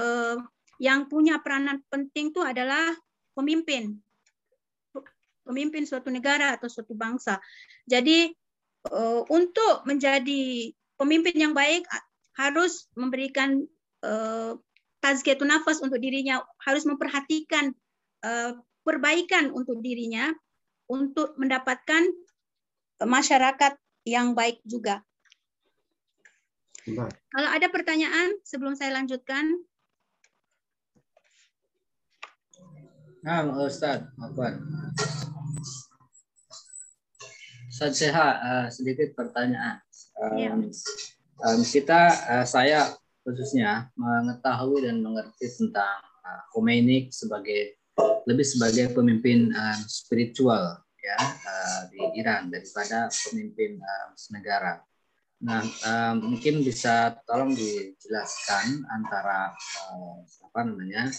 [0.00, 0.36] uh,
[0.80, 2.96] yang punya peranan penting itu adalah
[3.36, 4.00] pemimpin
[5.48, 7.40] pemimpin suatu negara atau suatu bangsa.
[7.88, 8.28] Jadi
[9.32, 11.88] untuk menjadi pemimpin yang baik
[12.36, 13.64] harus memberikan
[15.08, 17.72] tazkiyatun nafas untuk dirinya, harus memperhatikan
[18.20, 18.52] uh,
[18.84, 20.36] perbaikan untuk dirinya
[20.84, 22.12] untuk mendapatkan
[23.00, 23.72] masyarakat
[24.04, 25.00] yang baik juga.
[26.88, 27.08] Nah.
[27.08, 29.64] Kalau ada pertanyaan sebelum saya lanjutkan.
[33.20, 34.56] Nah, Ustaz, apa?
[37.68, 39.84] Ustaz Seha, uh, sedikit pertanyaan.
[40.16, 40.50] Um, ya.
[41.44, 42.88] um, kita, uh, saya
[43.28, 47.76] khususnya mengetahui dan mengerti tentang uh, Khomeini sebagai
[48.24, 54.80] lebih sebagai pemimpin uh, spiritual ya uh, di Iran daripada pemimpin uh, negara.
[55.44, 59.52] Nah, uh, mungkin bisa tolong dijelaskan antara
[59.92, 61.12] uh, apa namanya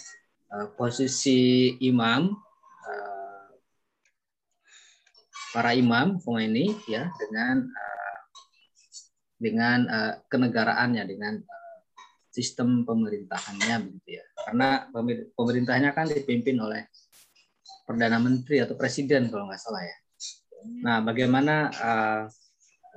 [0.50, 2.34] uh, posisi imam
[2.90, 3.48] uh,
[5.54, 8.18] para imam Khomeini ya dengan uh,
[9.40, 11.59] dengan uh, kenegaraannya dengan uh,
[12.35, 14.91] sistem pemerintahannya begitu ya karena
[15.39, 16.91] pemerintahnya kan dipimpin oleh
[17.87, 19.97] perdana menteri atau presiden kalau nggak salah ya
[20.83, 22.25] nah bagaimana uh,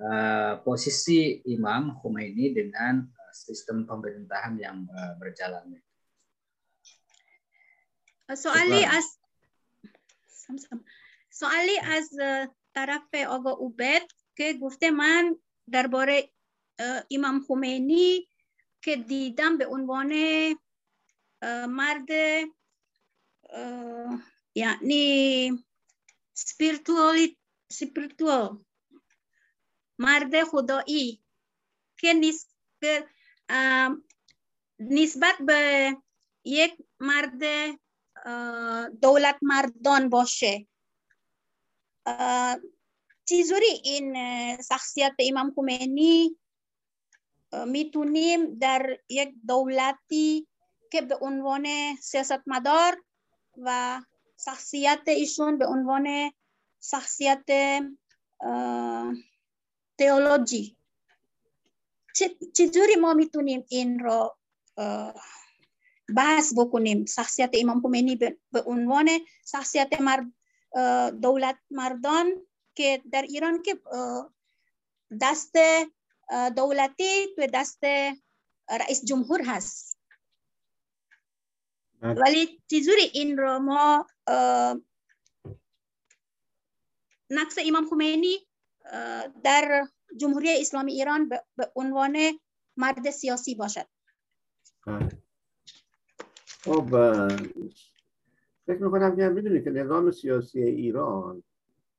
[0.02, 5.78] uh, posisi imam Khomeini dengan uh, sistem pemerintahan yang uh, berjalan
[8.34, 9.18] soalnya as
[11.30, 12.10] سوالی از
[12.74, 15.36] طرف آقا اوبت که گفته من
[15.72, 16.30] درباره
[17.12, 18.28] امام خمینی
[18.83, 20.13] که دیدم به عنوان
[21.69, 22.09] مرد
[24.55, 25.53] یعنی
[26.35, 27.29] سپیرتوال
[27.73, 28.65] سپیرتوال
[29.99, 31.23] مرد خدایی
[31.99, 32.15] که
[34.81, 35.97] نسبت به
[36.45, 37.43] یک مرد
[39.03, 40.67] دولت مردان باشه.
[43.29, 44.17] چیزوری این
[44.63, 46.37] شخصیت امام خمینی
[47.67, 50.47] می‌تونیم در یک دولتی
[50.91, 51.67] که به عنوان
[52.01, 53.03] سیاستمدار
[53.57, 54.01] و
[54.45, 56.33] شخصیت ایشون به عنوان
[56.83, 57.45] شخصیت
[59.99, 60.77] تئولوژی.
[62.55, 64.37] چطوری ما می‌تونیم این رو
[66.17, 68.17] بحث بکنیم؟ شخصیت امام خمینی
[68.53, 69.09] به عنوان
[69.53, 70.27] شخصیت مرد
[71.21, 73.81] دولت مردان که در ایران که
[75.21, 75.57] دست
[76.57, 77.85] دولتی تو دست
[78.81, 79.99] رئیس جمهور هست.
[82.03, 84.07] ولی چجوری این رو ما
[87.31, 88.37] نقص امام خمینی
[89.45, 92.17] در جمهوری اسلامی ایران به عنوان
[92.77, 93.87] مرد سیاسی باشد.
[96.65, 96.85] خب
[98.67, 101.43] فکر می‌کنم که می‌دونید که نظام سیاسی ایران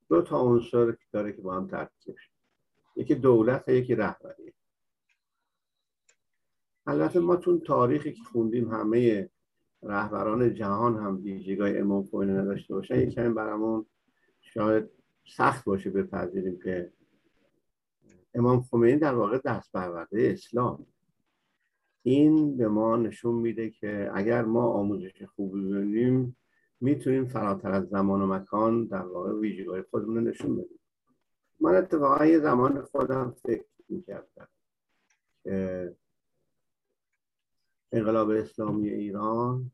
[0.10, 2.33] دو تا عنصر داره که با هم ترکیب شد
[2.96, 4.54] یکی دولت یکی رهبری.
[6.86, 9.30] البته ما تون تاریخی که خوندیم همه
[9.84, 13.86] رهبران جهان هم ویژگاه امام خمینی نداشته باشن کمی برامون
[14.42, 14.90] شاید
[15.26, 16.94] سخت باشه بپذیریم که
[18.34, 20.86] امام خمینی در واقع دست برورده اسلام.
[22.04, 26.38] این به ما نشون میده که اگر ما آموزش خوبی ببینیم
[26.82, 30.80] می‌تونیم فراتر از زمان و مکان در واقع ویژگاه خودمون رو نشون بدیم.
[31.64, 34.48] من اتفاقا یه زمان خودم فکر می‌کردم
[35.44, 35.96] که
[37.92, 39.72] انقلاب اسلامی ایران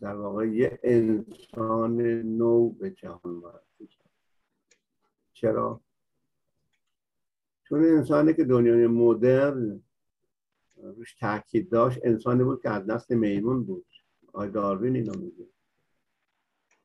[0.00, 4.10] در واقع یه انسان نو به جهان معرفی کرد
[5.32, 5.80] چرا؟
[7.64, 9.82] چون انسانی که دنیای مدرن
[10.76, 13.86] روش تاکید داشت انسانی بود که از دست میمون بود.
[14.32, 15.48] آی داروین اینو میگه.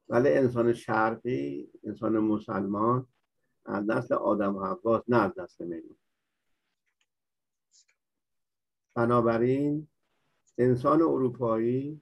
[0.09, 3.07] ولی انسان شرقی انسان مسلمان
[3.65, 5.97] از دست آدم و نه از دست میمون
[8.95, 9.87] بنابراین
[10.57, 12.01] انسان اروپایی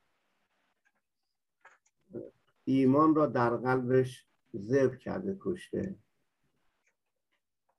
[2.66, 5.96] ایمان را در قلبش ذبح کرده کشته.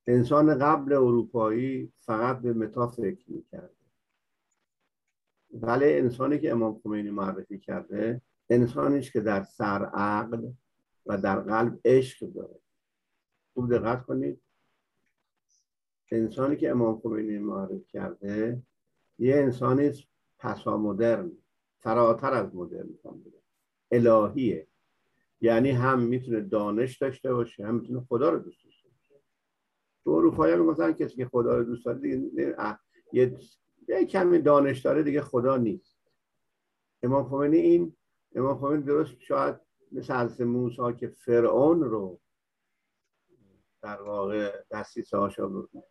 [0.06, 3.74] انسان قبل اروپایی فقط به متا فکر می‌کرد
[5.50, 10.50] ولی انسانی که امام خمینی معرفی کرده انسانیش که در سر عقل
[11.06, 12.60] و در قلب عشق داره.
[13.58, 14.40] خوب دقت کنید.
[16.12, 18.62] انسانی که امام خمینی معرفی کرده
[19.18, 19.92] یه انسانی
[20.38, 21.32] پسا مدرن
[21.78, 23.42] فراتر از مدرن بوده
[23.90, 24.66] الهیه.
[25.40, 29.22] یعنی هم می‌تونه دانش داشته باشه هم می‌تونه خدا رو دوست داشته باشه.
[30.04, 32.08] تو اروپایی هم کسی که خدا رو دوست داره
[33.12, 33.38] یه
[33.88, 35.98] یه کمی دانش داره دیگه خدا نیست.
[37.02, 37.96] امام خمینی این
[38.34, 39.56] امام خمینی درست شاید
[39.92, 42.20] مثل حضرت موسی که فرعون رو
[43.82, 45.16] در واقع دستیسه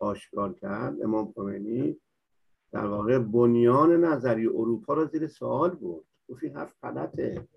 [0.00, 2.00] آشکار کرد امام خمینی.
[2.72, 7.48] در واقع بنیان نظری اروپا رو زیر سوال بود گفت این حرف غلطه.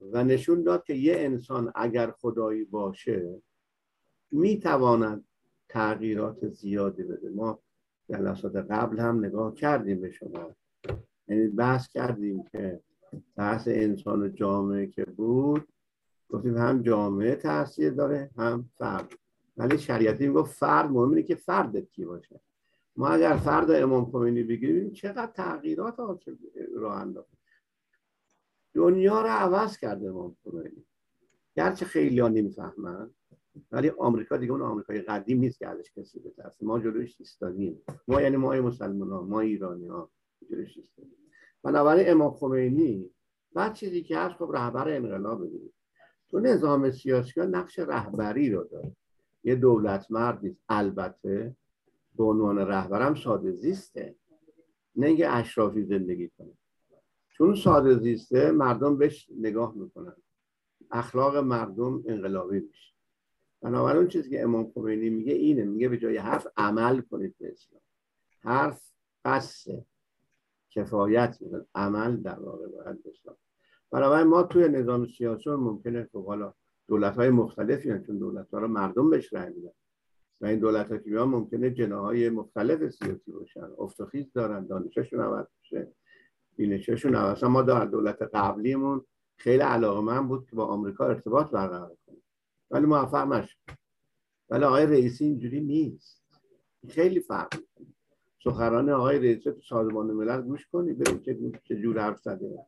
[0.00, 3.42] و نشون داد که یه انسان اگر خدایی باشه
[4.30, 5.24] می‌تواند
[5.68, 7.28] تغییرات زیادی بده.
[7.28, 7.58] ما
[8.08, 10.56] جلسات قبل هم نگاه کردیم به شما.
[11.28, 12.80] یعنی بحث کردیم که
[13.36, 15.68] بحث انسان جامعه که بود
[16.28, 19.12] گفتیم هم جامعه تاثیر داره هم فرد.
[19.56, 22.40] ولی شریعتی می‌گفت فرد مهمه که فردت کی باشه.
[22.96, 25.96] ما اگر فرد امام خمینی بگیریم چقدر تغییرات
[26.76, 27.28] راه انداخت.
[28.74, 30.84] دنیا رو عوض کرده امام خمینی.
[31.56, 33.10] گرچه خیلی ها نمی‌فهمن
[33.72, 37.82] ولی آمریکا دیگه اون آمریکای قدیم نیست که ازش کسی بترسه ما جلوش ایستادیم.
[38.08, 40.10] ما یعنی ما مسلمان ها ما ایرانی ها
[40.50, 41.18] جلوش ایستادیم.
[41.62, 43.10] بنابراین امام خمینی
[43.52, 45.73] بعد چیزی که هست خب رهبر انقلاب بگیرید
[46.34, 48.92] تو نظام سیاسی ها نقش رهبری رو داره.
[49.44, 51.56] یه دولت مرد نیست البته
[52.16, 54.14] به عنوان رهبرم ساده زیسته.
[54.96, 56.52] نه اینکه اشرافی زندگی کنه.
[57.28, 60.16] چون ساده زیسته مردم بهش نگاه می‌کنن.
[60.90, 62.94] اخلاق مردم انقلابی میشه.
[63.60, 65.64] بنابراین اون چیزی که امام خمینی میگه اینه.
[65.64, 67.82] میگه به جای حرف عمل کنید به اسلام.
[68.40, 68.92] حرف
[69.24, 69.84] بسه
[70.70, 73.36] کفایت میده عمل در واقع باید اسلام
[73.94, 76.54] بنابراین ما توی نظام سیاسی ممکنه خب حالا
[76.88, 79.70] دولت های مختلفی هستن چون دولت ها رو مردم بهش رای میدن.
[80.40, 83.68] و این دولت ها که ممکنه جناهای مختلف سیاسی باشن.
[83.78, 85.92] افتخیز دارن دانششون عوض بشه
[86.56, 87.44] بینششون عوض.
[87.44, 89.04] ما در دولت قبلیمون
[89.36, 92.22] خیلی علاقه من بود که با آمریکا ارتباط برقرار کنیم.
[92.70, 93.58] ولی موفق نشد.
[94.50, 96.22] ولی آقای رئیسی اینجوری نیست.
[96.88, 97.62] خیلی فرق
[98.44, 102.66] سخران آقای رئیسی تو سازمان ملل گوش کنید ببینید چه جور حرف زده.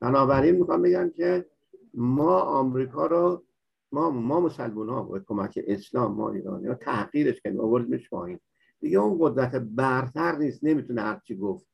[0.00, 1.46] بنابراین می‌خوام بگم که
[1.94, 3.44] ما آمریکا رو
[3.92, 8.40] ما ما مسلمان ها با کمک اسلام ما ایرانی ها تحقیرش کنیم آوردیمش پایین.
[8.80, 11.66] دیگه اون قدرت برتر نیست نمی‌تونه هرچی گفت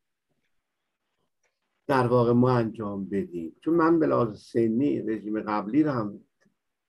[1.87, 3.57] در واقع ما انجام بدیم.
[3.61, 6.21] چون من به لحاظ سنی رژیم قبلی رو هم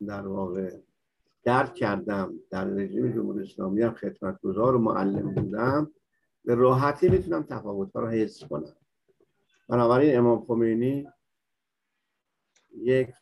[0.08, 0.72] در واقع
[1.44, 5.92] درک کردم در رژیم جمهوری اسلامی هم خدمتگزار و معلم بودم.
[6.46, 8.76] به راحتی می‌تونم تفاوت رو حس کنم.
[9.70, 11.08] بنابراین امام خمینی
[12.78, 13.14] یک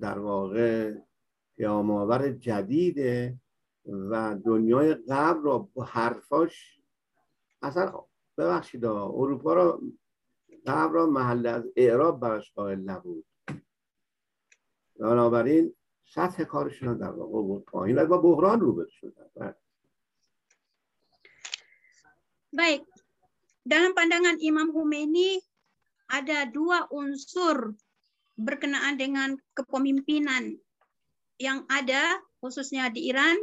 [0.00, 0.94] در واقع
[1.56, 3.40] پیامآور جدیده
[3.86, 6.80] و دنیای قبل را با حرفاش
[7.62, 8.04] اصلا
[8.38, 9.80] ببخشید اروپا را
[10.66, 13.26] قبل را محل از اعراب براش قائل نبود.
[15.00, 19.54] بنابراین سطح کارشون در واقع بود پایین و با بحران روبرو شدن.
[22.54, 22.86] Baik,
[23.66, 25.42] dalam pandangan Imam Khomeini
[26.06, 27.74] ada dua unsur
[28.34, 30.58] berkenaan dengan kepemimpinan
[31.38, 33.34] yang ada khususnya di Iran.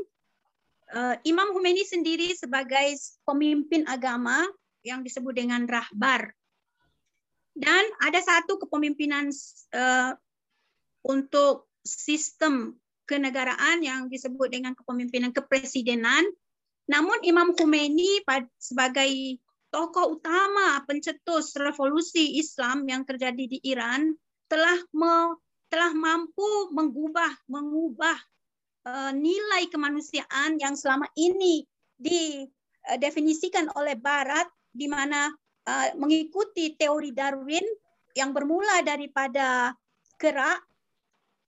[0.92, 4.44] Uh, Imam Khomeini sendiri sebagai pemimpin agama
[4.84, 6.36] yang disebut dengan rahbar
[7.56, 9.32] Dan ada satu kepemimpinan
[9.72, 10.12] uh,
[11.08, 12.76] untuk sistem
[13.08, 16.24] kenegaraan yang disebut dengan kepemimpinan kepresidenan.
[16.88, 18.24] Namun Imam Khomeini
[18.56, 19.40] sebagai
[19.72, 24.16] tokoh utama pencetus revolusi Islam yang terjadi di Iran
[24.52, 25.40] telah me,
[25.72, 28.20] telah mampu mengubah mengubah
[28.84, 31.64] uh, nilai kemanusiaan yang selama ini
[31.96, 35.32] didefinisikan oleh Barat di mana
[35.64, 37.64] uh, mengikuti teori Darwin
[38.12, 39.72] yang bermula daripada
[40.20, 40.60] gerak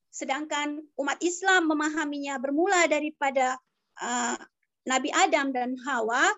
[0.08, 3.60] sedangkan umat Islam memahaminya bermula daripada
[4.00, 4.40] uh,
[4.88, 6.32] Nabi Adam dan Hawa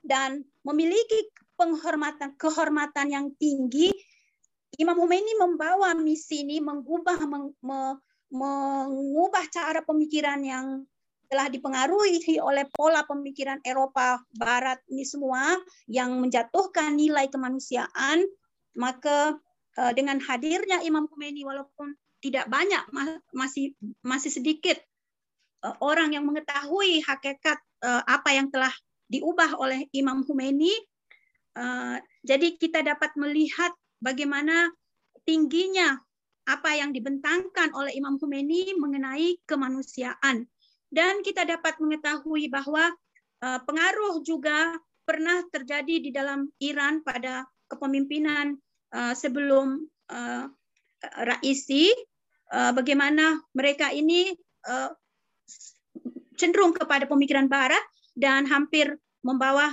[0.00, 1.28] dan memiliki
[1.60, 3.92] penghormatan kehormatan yang tinggi
[4.76, 7.96] Imam Khomeini membawa misi ini mengubah meng, me,
[8.34, 10.82] mengubah cara pemikiran yang
[11.26, 15.58] telah dipengaruhi oleh pola pemikiran Eropa Barat ini semua
[15.90, 18.22] yang menjatuhkan nilai kemanusiaan.
[18.76, 19.34] Maka
[19.80, 22.82] uh, dengan hadirnya Imam Khomeini walaupun tidak banyak
[23.32, 23.72] masih
[24.04, 24.76] masih sedikit
[25.64, 28.72] uh, orang yang mengetahui hakikat uh, apa yang telah
[29.06, 30.74] diubah oleh Imam Khomeini
[32.20, 34.70] jadi kita dapat melihat bagaimana
[35.26, 35.98] tingginya
[36.46, 40.46] apa yang dibentangkan oleh Imam Khomeini mengenai kemanusiaan?
[40.86, 42.94] Dan kita dapat mengetahui bahwa
[43.42, 48.54] uh, pengaruh juga pernah terjadi di dalam Iran pada kepemimpinan
[48.94, 50.46] uh, sebelum uh,
[51.06, 51.92] Raisi,
[52.50, 54.32] bagaimana mereka ini
[56.34, 57.84] cenderung kepada pemikiran Barat
[58.16, 59.70] dan hampir membawa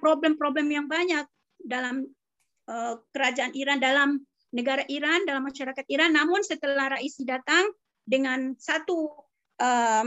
[0.00, 1.22] problem-problem yang banyak
[1.64, 2.06] dalam
[2.68, 6.14] uh, kerajaan Iran, dalam negara Iran, dalam masyarakat Iran.
[6.14, 7.70] Namun setelah Raisi datang,
[8.10, 9.06] dengan satu
[9.62, 10.06] uh,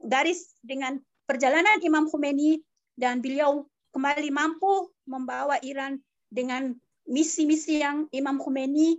[0.00, 0.96] garis dengan
[1.28, 2.64] perjalanan Imam Khomeini
[2.96, 6.00] dan beliau kembali mampu membawa Iran
[6.32, 6.72] dengan
[7.04, 8.96] misi-misi yang Imam Khomeini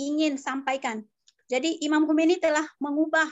[0.00, 1.04] ingin sampaikan.
[1.52, 3.28] Jadi Imam Khomeini telah mengubah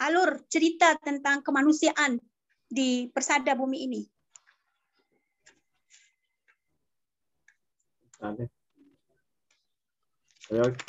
[0.00, 2.20] alur cerita tentang kemanusiaan
[2.68, 4.02] di persada bumi ini.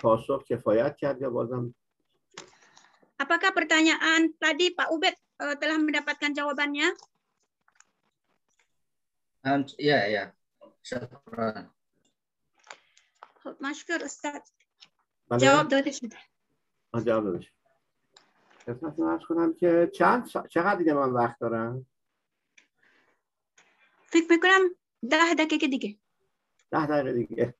[0.02, 1.74] پاسخ کفایت کرد یا بازم
[3.16, 6.92] Apakah pertanyaan tadi Pak Ubed uh, telah mendapatkan jawabannya?
[9.40, 10.24] Um, ya, ya.
[10.84, 11.72] Syukran.
[13.56, 14.52] Masykur Ustaz.
[15.26, 16.16] جواب داده شده
[17.04, 17.52] جواب داده شده
[18.66, 20.46] خدمتتون ارز کنم که چند سا...
[20.46, 21.86] چقدر دیگه من وقت دارم
[24.06, 24.60] فکر میکنم
[25.10, 25.98] ده دقیقه دیگه
[26.71, 27.55] ده دقیقه دیگه.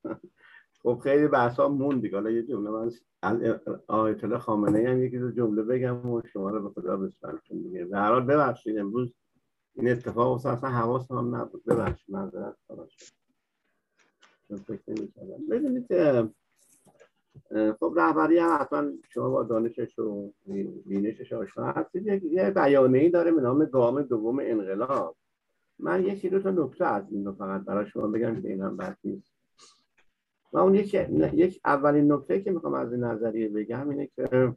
[0.84, 2.16] خب خیلی بحث ها موند دیگه.
[2.16, 2.92] حالا یه جمله من
[3.88, 7.42] آیت الله خامنه هم یکی دو جمله بگم و شما رو به خدا بسپارم.
[7.50, 9.14] دیگه به هر حال ببخشید امروز
[9.76, 11.66] این اتفاق اصلا حواسم هم نبود.
[11.66, 13.14] ببخشید معذرت خواهش
[15.50, 15.88] ببینید
[17.80, 20.34] خب رهبری هم حتما شما با دانشش و
[20.86, 22.24] بینشش آشنا هستید.
[22.24, 25.18] یه بیانیه ای داره به نام گام دوم انقلاب.
[25.82, 28.98] من یکی دو تا نکته از این رو فقط برای شما بگم که این هم
[29.04, 29.34] نیست.
[30.54, 30.94] و اون یک,
[31.34, 34.56] یک اولین نکته که می‌خوام از این نظریه بگم اینه که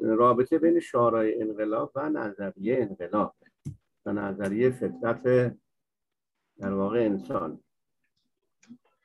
[0.00, 3.34] رابطه بین شارای انقلاب و نظریه انقلاب.
[4.06, 5.22] و نظریه فطرت
[6.58, 7.60] در واقع انسان.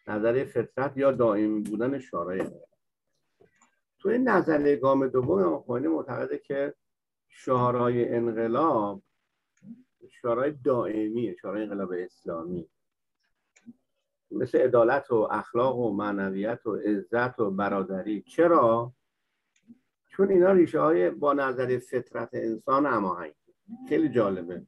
[0.08, 2.70] نظریه فطرت یا دائمی بودن شارای انقلاب.
[4.00, 6.74] توی نظریه گام دوم امام معتقده که
[7.28, 9.04] شارای انقلاب
[10.08, 12.70] شارای دائمی شارای انقلاب اسلامی.
[14.32, 18.22] مثل عدالت و اخلاق و معنویت و عزت و برادری.
[18.22, 18.94] چرا؟
[20.08, 23.34] چون اینا ریشه های با نظر فطرت انسان هماهنگ.
[23.90, 24.66] خیلی جالبه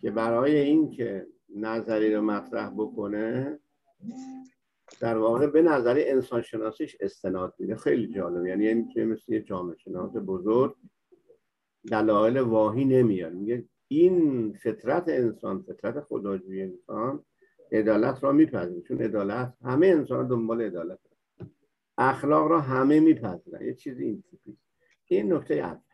[0.00, 1.26] که برای این که
[1.56, 3.58] نظری رو مطرح بکنه
[5.00, 7.76] در واقع به نظر انسان شناسیش استناد میده.
[7.76, 8.46] خیلی جالب.
[8.46, 10.76] یعنی می‌تونه مثل یه جامعه شناس بزرگ
[11.90, 17.25] دلایل واهی نمیاد میگه این فطرت انسان فطرت خداجوی انسان
[17.71, 20.99] عدالت را میپذیرن چون عدالت همه انسان دنبال عدالت
[21.97, 24.57] اخلاق را همه میپذیرن یه چیزی این تیپی
[25.05, 25.87] این نکته اول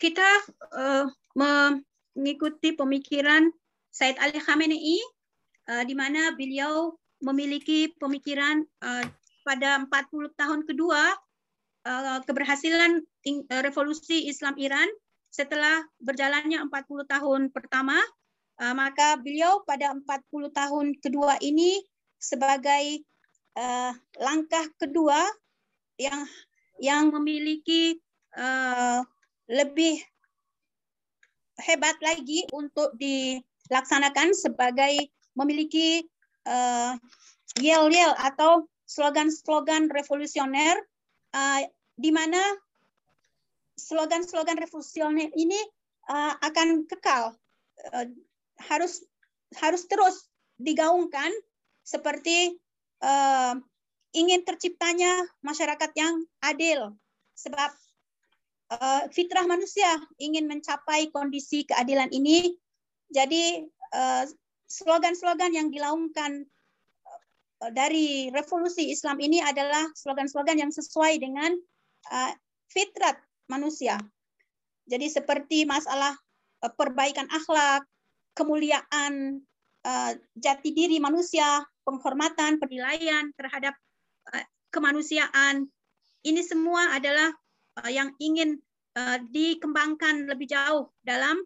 [0.00, 0.30] kita
[0.72, 1.04] uh,
[1.36, 3.52] mengikuti pemikiran
[3.92, 4.96] Said Ali Khamenei
[5.68, 9.04] uh, di mana beliau memiliki pemikiran uh,
[9.44, 11.02] pada 40 tahun kedua
[11.84, 13.04] uh, keberhasilan
[13.60, 14.88] revolusi Islam Iran
[15.35, 17.99] setelah berjalannya 40 tahun pertama
[18.55, 21.83] Uh, maka beliau pada 40 tahun kedua ini
[22.15, 23.03] sebagai
[23.59, 25.19] uh, langkah kedua
[25.99, 26.23] yang
[26.79, 27.99] yang memiliki
[28.39, 29.03] uh,
[29.51, 29.99] lebih
[31.59, 36.03] hebat lagi untuk di laksanakan sebagai memiliki
[37.57, 40.77] yel-yel atau slogan-slogan revolusioner
[41.97, 42.37] di mana
[43.75, 45.59] slogan-slogan revolusioner ini
[46.09, 47.35] uh, akan kekal.
[47.91, 48.07] Uh,
[48.55, 49.03] harus
[49.59, 51.27] harus terus digaungkan
[51.83, 52.55] seperti
[53.03, 53.59] uh,
[54.15, 55.11] ingin terciptanya
[55.43, 56.95] masyarakat yang adil.
[57.35, 57.71] Sebab
[58.71, 62.55] uh, fitrah manusia ingin mencapai kondisi keadilan ini.
[63.11, 63.63] Jadi
[64.65, 66.43] slogan-slogan uh, yang dilaungkan
[67.71, 71.55] dari revolusi Islam ini adalah slogan-slogan yang sesuai dengan
[72.11, 72.33] uh,
[72.67, 73.15] fitrat
[73.48, 73.98] manusia.
[74.90, 76.14] Jadi seperti masalah
[76.64, 77.86] uh, perbaikan akhlak,
[78.34, 79.42] kemuliaan,
[79.86, 83.74] uh, jati diri manusia, penghormatan, penilaian terhadap
[84.28, 85.66] Eh, kemanusiaan.
[86.22, 87.32] Ini semua adalah
[87.82, 88.60] eh, yang ingin
[88.94, 91.40] eh, dikembangkan lebih jauh dalam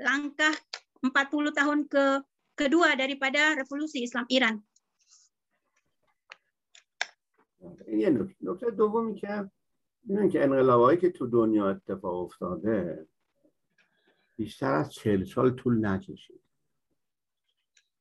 [0.00, 0.56] langkah
[1.04, 1.12] 40
[1.52, 2.24] tahun ke
[2.56, 4.56] kedua daripada revolusi Islam Iran.
[7.88, 8.10] یه
[8.40, 9.50] نکته دومی که
[10.03, 13.07] اینه که انقلابایی که تو دنیا اتفاق افتاده
[14.35, 16.41] بیشتر از چهل سال طول نکشید.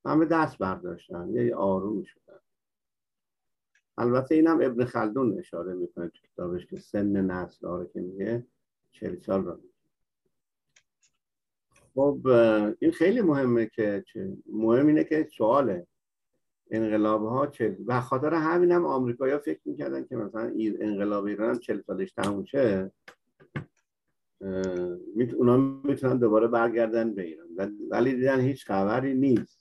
[0.04, 2.40] همه دست برداشتن یه آروم شدن
[3.98, 8.46] البته اینم ابن خلدون اشاره می‌کنه تو کتابش که سن نسل رو که میگه
[8.90, 9.60] چهل سال رو
[11.94, 12.26] خب
[12.78, 14.04] این خیلی مهمه که
[14.46, 15.86] مهم اینه که سواله.
[16.70, 21.58] انقلاب ها چل و خاطر همین هم آمریکایی فکر می‌کردن که مثلا انقلاب ایران هم
[21.58, 22.92] چل سالش تموم شه
[25.36, 27.46] اونا می‌تونن دوباره برگردن به ایران.
[27.90, 29.60] ولی دیدن هیچ خبری نیست.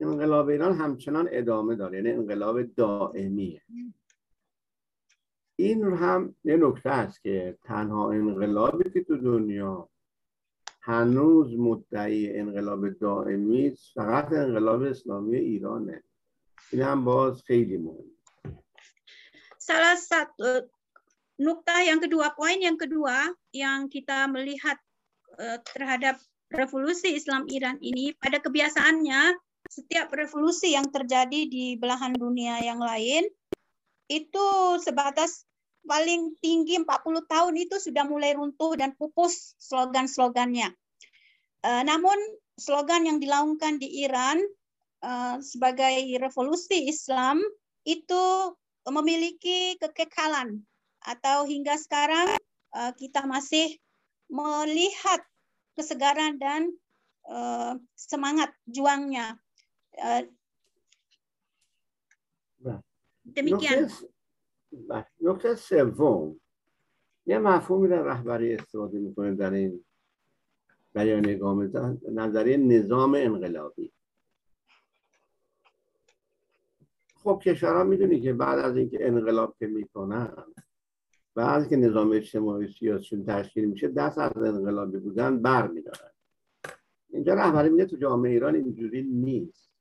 [0.00, 3.62] انقلاب ایران همچنان ادامه داره یعنی انقلاب دائمیه.
[5.56, 9.88] این هم یه نکته است که تنها انقلابی که تو دنیا
[10.87, 16.03] هنوز مدعی انقلاب دائمی فقط انقلاب اسلامی ایرانه
[16.71, 18.07] این هم باز خیلی مهم
[19.67, 20.63] salah satu
[21.43, 24.79] nukta yang kedua poin yang kedua yang kita melihat
[25.35, 26.15] uh, terhadap
[26.55, 29.35] revolusi Islam Iran ini pada kebiasaannya
[29.67, 33.27] setiap revolusi yang terjadi di belahan dunia yang lain
[34.07, 34.47] itu
[34.79, 35.43] sebatas
[35.82, 36.86] paling tinggi 40
[37.26, 40.70] tahun itu sudah mulai runtuh dan pupus slogan-slogannya.
[41.62, 42.16] Uh, namun
[42.58, 44.42] slogan yang dilaungkan di Iran
[45.02, 47.42] uh, sebagai revolusi Islam
[47.82, 48.54] itu
[48.86, 50.62] memiliki kekekalan
[51.02, 52.38] atau hingga sekarang
[52.74, 53.78] uh, kita masih
[54.30, 55.22] melihat
[55.74, 56.70] kesegaran dan
[57.26, 59.38] uh, semangat juangnya.
[59.98, 60.26] Uh,
[63.26, 63.86] demikian.
[63.90, 64.11] Okay.
[65.20, 66.40] نکته سوم.
[67.26, 69.84] یه مفهومی در رهبری استفاده می‌کنه در این
[70.94, 71.68] بیان نگاه
[72.12, 73.92] نظریه نظام انقلابی.
[77.14, 80.36] خب کشورها می‌دونی که بعد از اینکه انقلاب که می‌کنن
[81.34, 86.10] بعد که نظام اجتماعی سیاسیشون تشکیل میشه دست از انقلابی بودن بر میدارن
[87.10, 89.71] اینجا رهبری میگه تو جامعه ایران اینجوری نیست.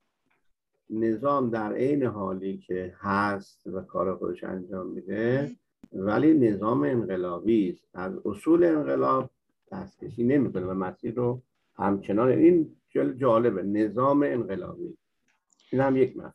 [0.92, 5.56] نظام در عین حالی که هست و کار خودش انجام میده
[5.94, 7.84] ولی نظام انقلابی است.
[7.94, 9.30] از اصول انقلاب
[9.72, 11.42] دستکشی نمی‌کنه و مسیر رو
[11.78, 12.76] همچنان این
[13.20, 14.98] جالبه نظام انقلابی.
[15.72, 16.34] این هم یک مفهوم.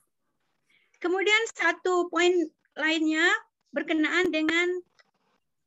[0.96, 2.32] Kemudian satu poin
[2.72, 3.28] lainnya
[3.68, 4.80] berkenaan dengan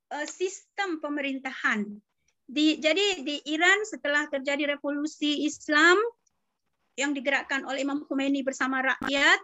[0.10, 2.02] uh, sistem pemerintahan.
[2.50, 6.02] Di, jadi di Iran setelah terjadi revolusi Islam
[6.99, 9.41] yang digerakkan oleh Imam Khomeini bersama rakyat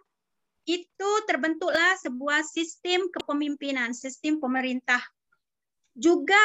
[0.68, 5.03] itu terbentuklah sebuah sistem kepemimpinan, sistem pemerintah.
[5.99, 6.39] Juga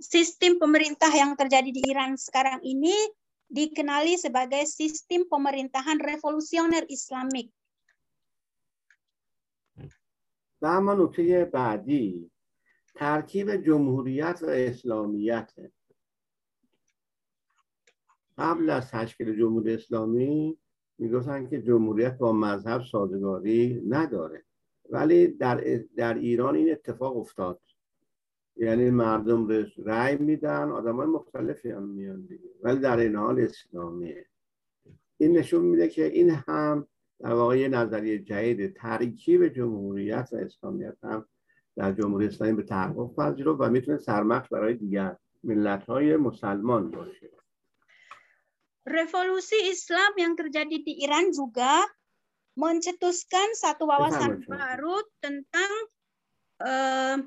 [0.00, 2.94] sistem pemerintah yang terjadi di Iran sekarang ini
[3.46, 7.52] dikenali sebagai sistem pemerintahan revolusioner Islamik.
[10.62, 12.30] و اما نکته بعدی
[12.94, 15.52] ترکیب جمهوریت و اسلامیت
[18.41, 20.57] قبل از تشکیل جمهوری اسلامی
[20.97, 24.43] می‌گفتن که جمهوریت با مذهب سازگاری نداره.
[24.89, 27.61] ولی در, در ایران این اتفاق افتاد.
[28.55, 32.49] یعنی مردم رأی میدن آدم های مختلفی هم میان دیگه.
[32.63, 34.25] ولی در این حال اسلامیه.
[35.17, 36.87] این نشون میده که این هم
[37.19, 41.25] در واقع یه نظریه جدید ترکیب جمهوریت و اسلامیت هم
[41.75, 47.40] در جمهوری اسلامی به تحقق پذیرفت و می‌تونه سرمخش برای دیگر ملت های مسلمان باشه.
[48.87, 51.85] Revolusi Islam yang terjadi di Iran juga
[52.57, 55.71] mencetuskan satu wawasan baru tentang
[56.59, 57.17] uh,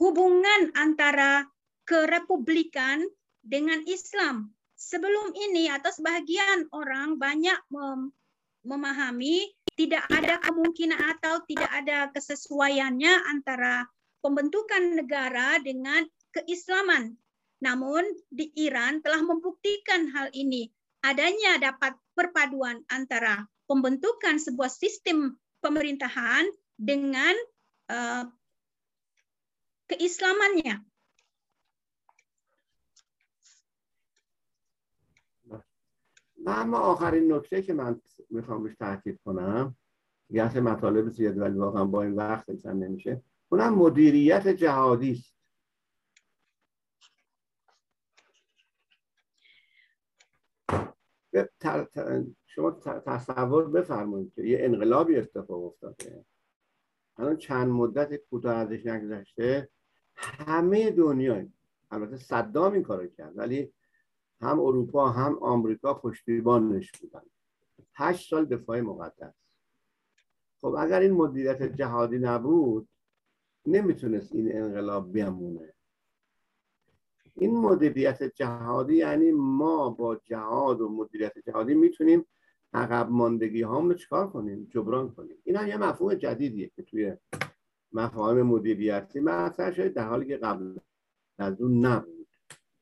[0.00, 1.44] hubungan antara
[1.84, 3.04] kerepublikan
[3.44, 8.14] dengan Islam sebelum ini atau sebagian orang banyak mem
[8.60, 13.88] memahami tidak ada kemungkinan atau tidak ada kesesuaiannya antara
[14.20, 16.04] pembentukan negara dengan
[16.36, 17.16] keislaman.
[17.64, 20.68] Namun di Iran telah membuktikan hal ini
[21.05, 27.35] Adanya dapat perpaduan antara pembentukan sebuah sistem pemerintahan dengan
[27.89, 28.25] uh,
[29.89, 30.81] keislamannya.
[36.45, 39.75] و اما آخرین نکته که من میخوام روش تاکید کنم
[40.33, 45.35] گرچه مطالب زیاد ولی واقعا با این وقت نمیشه اونم مدیریت جهادی است
[52.46, 52.70] شما
[53.06, 56.24] تصور بفرمایید که یه انقلابی اتفاق افتاده.
[57.16, 59.68] الان چند مدت کوتاه ازش نگذشته
[60.14, 61.46] همه دنیا
[61.90, 63.72] البته صدام این کارو کرد ولی
[64.40, 67.22] هم اروپا هم آمریکا پشتیبانش بودن.
[67.94, 69.34] هشت سال دفاع مقدس.
[70.60, 72.88] خب اگر این مدیریت جهادی نبود
[73.66, 75.74] نمی‌تونست این انقلاب بمونه
[77.34, 82.26] این مدیریت جهادی یعنی ما با جهاد و مدیریت جهادی می‌تونیم
[82.72, 85.36] عقب ماندگی رو چکار کنیم؟ جبران کنیم.
[85.44, 87.16] این هم یه مفهوم جدیدیه که توی
[87.92, 90.78] مفاهیم مدیریتی مطرح شده در حالی که قبل
[91.38, 92.26] از اون نبود.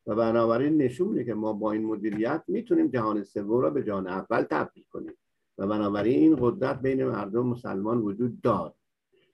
[0.06, 4.06] و بنابراین نشون میده که ما با این مدیریت می‌تونیم جهان سوم را به جهان
[4.06, 5.14] اول تبدیل کنیم.
[5.58, 8.74] و بنابراین این قدرت بین مردم مسلمان وجود دار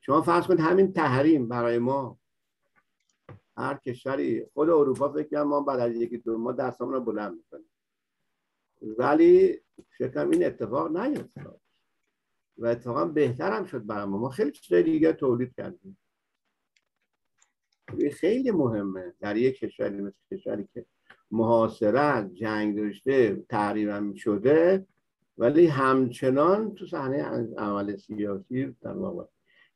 [0.01, 2.19] شما فرض کنید همین تحریم برای ما
[3.57, 4.47] هر کشوری.
[4.55, 7.71] خود اروپا فکر ما بعد از یکی دو ما دستمون رو بلند می‌کنیم.
[8.99, 9.61] ولی
[9.99, 11.61] شکم این اتفاق نیفتاد
[12.59, 14.19] و اتفاقا بهتر هم شد برای ما.
[14.19, 15.99] ما خیلی چیزای دیگه تولید کردیم.
[18.13, 19.15] خیلی مهمه.
[19.21, 20.87] در یک کشوری مثل کشوری که
[21.31, 24.87] محاصرت جنگ داشته تحریم شده
[25.39, 27.23] ولی همچنان تو صحنه
[27.59, 29.25] عمل سیاسی در واقع.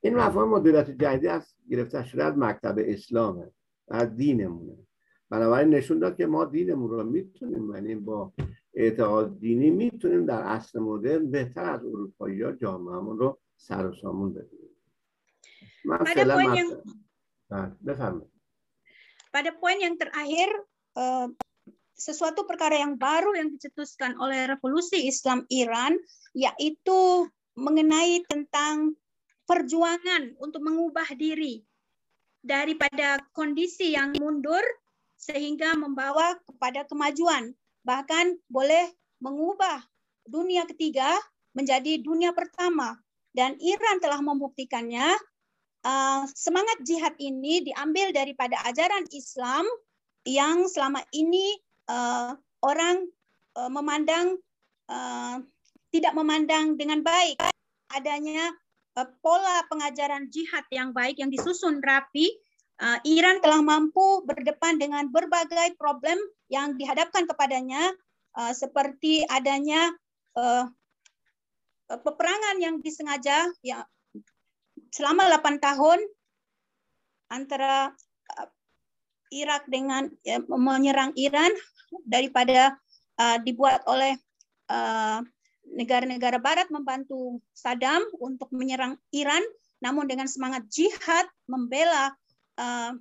[0.00, 3.50] این مفاهیم مدیریت جدیدی از گرفته شده از مکتب اسلامه.
[3.87, 4.77] از دینمونه
[5.29, 8.33] بنابراین نشون داد که ما دینمون رو میتونیم یعنی با
[8.73, 14.33] اعتقاد دینی میتونیم در اصل مدرن بهتر از اروپایی ها جامعهمون رو سر و سامون
[14.33, 14.59] بدیم
[15.85, 15.99] من
[19.33, 20.45] Pada poin yang terakhir,
[21.97, 25.97] sesuatu perkara yang baru yang dicetuskan oleh revolusi Islam Iran,
[26.37, 27.25] yaitu
[27.57, 28.93] mengenai tentang
[29.49, 31.65] perjuangan untuk mengubah diri
[32.42, 34.62] daripada kondisi yang mundur
[35.18, 37.52] sehingga membawa kepada kemajuan.
[37.82, 39.82] Bahkan boleh mengubah
[40.28, 41.18] dunia ketiga
[41.56, 42.94] menjadi dunia pertama.
[43.34, 45.14] Dan Iran telah membuktikannya
[45.84, 49.66] uh, semangat jihad ini diambil daripada ajaran Islam
[50.26, 51.54] yang selama ini
[51.86, 53.06] uh, orang
[53.56, 54.38] uh, memandang
[55.92, 57.36] tidak memandang dengan baik
[57.92, 58.56] adanya
[59.22, 62.26] pola pengajaran jihad yang baik yang disusun rapi
[62.82, 66.18] uh, Iran telah mampu berdepan dengan berbagai problem
[66.50, 67.92] yang dihadapkan kepadanya
[68.38, 69.92] uh, seperti adanya
[71.88, 73.82] peperangan yang disengaja yang
[74.94, 75.98] selama 8 tahun
[77.26, 77.90] antara
[79.34, 81.50] Irak dengan ya, menyerang Iran
[82.06, 82.78] daripada
[83.42, 84.14] dibuat oleh
[85.73, 89.41] negara-negara Barat membantu Saddam untuk menyerang Iran,
[89.81, 92.13] namun dengan semangat jihad membela
[92.59, 92.93] uh,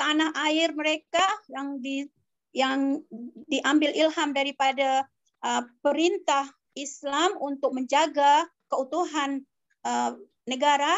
[0.00, 2.08] tanah air mereka yang di
[2.56, 3.04] yang
[3.52, 5.04] diambil ilham daripada
[5.44, 9.44] uh, perintah Islam untuk menjaga keutuhan
[9.84, 10.16] uh,
[10.48, 10.92] negara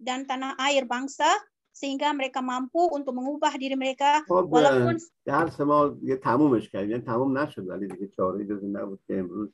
[0.00, 1.28] dan tanah air bangsa
[1.72, 4.96] sehingga mereka mampu untuk mengubah diri mereka خب walaupun
[5.26, 9.48] درس ما یه تمومش کردیم یعنی تموم نشد ولی دیگه چاره جزی نبود که امروز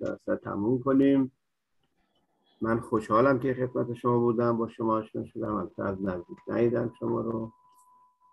[0.00, 1.32] درس تموم کنیم.
[2.60, 5.70] من خوشحالم که خدمت شما بودم با شما آشنا شدم.
[5.78, 7.52] از نزدیک ندیدم شما رو.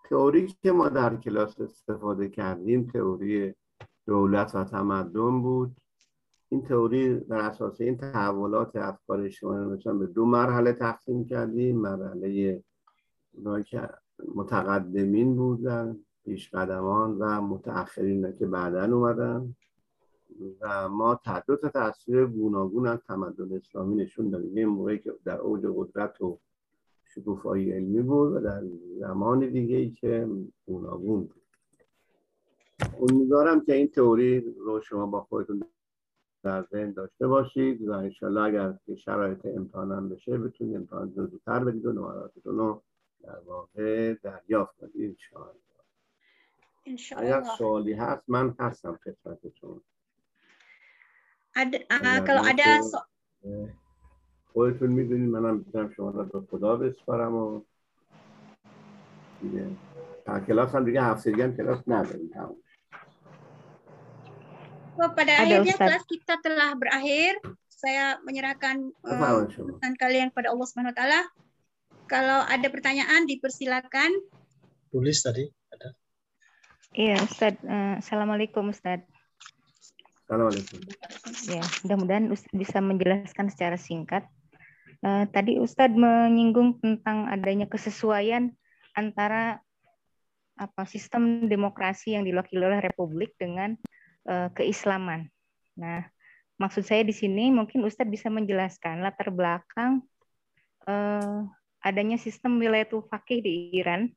[0.09, 3.53] تئوری که ما در کلاس استفاده کردیم تئوری
[4.05, 5.75] دولت و تمدن بود.
[6.49, 11.77] این تئوری بر اساس این تحولات افکار شما مثلا به دو مرحله تقسیم کردیم.
[11.77, 12.63] مرحله
[13.65, 13.89] که
[14.35, 19.55] متقدمین بودن پیشقدمان و متأخرین که بعدا اومدن.
[20.61, 24.57] و ما دو تا تصویر گوناگون از تمدن اسلامی نشون دادیم.
[24.57, 26.39] یه موقعی که در اوج قدرت و
[27.05, 28.63] شکوفایی علمی بود و در
[28.99, 30.29] زمان دیگه ای که
[30.65, 31.41] گوناگون بود.
[32.99, 35.63] امیدوارم که این تئوری رو شما با خودتون
[36.43, 41.85] در ذهن داشته باشید و انشالله اگر که شرایط امتحانم بشه بتونید امتحان زودتر بدید
[41.85, 42.81] و نمراتتون رو
[43.23, 45.17] در واقع دریافت کنید.
[46.85, 47.35] انشاءالله.
[47.35, 48.99] اگر سوالی هست من هستم
[51.56, 53.00] خدمت شما kalau ada so
[54.52, 57.62] خودتون میدونید منم میتونم شما رو به خدا بسپارم و
[59.40, 59.66] دیگه
[60.46, 62.56] کلاس هم دیگه هفته دیگه هم کلاس نداریم تموم
[64.98, 65.86] So, pada Ada, akhirnya Ustaz.
[65.86, 67.38] kelas kita telah berakhir.
[67.70, 71.22] Saya menyerahkan uh, kalian kepada Allah Subhanahu wa taala.
[72.10, 74.10] Kalau ada pertanyaan dipersilakan.
[74.90, 75.94] Tulis tadi ada.
[76.98, 77.54] Iya, Ustaz.
[77.62, 79.06] Uh, Assalamualaikum, Ustaz.
[80.33, 80.81] Assalamualaikum.
[81.45, 84.25] Ya, mudah-mudahan Ustaz bisa menjelaskan secara singkat.
[85.05, 88.49] Uh, tadi Ustadz menyinggung tentang adanya kesesuaian
[88.97, 89.61] antara
[90.57, 93.77] apa sistem demokrasi yang diwakili oleh republik dengan
[94.25, 95.29] uh, keislaman.
[95.77, 96.01] Nah,
[96.57, 100.01] maksud saya di sini mungkin Ustadz bisa menjelaskan latar belakang
[100.89, 101.45] uh,
[101.85, 104.09] adanya sistem wilayatul fakih di Iran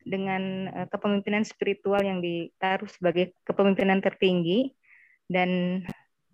[0.00, 4.72] dengan kepemimpinan spiritual yang ditaruh sebagai kepemimpinan tertinggi
[5.26, 5.82] dan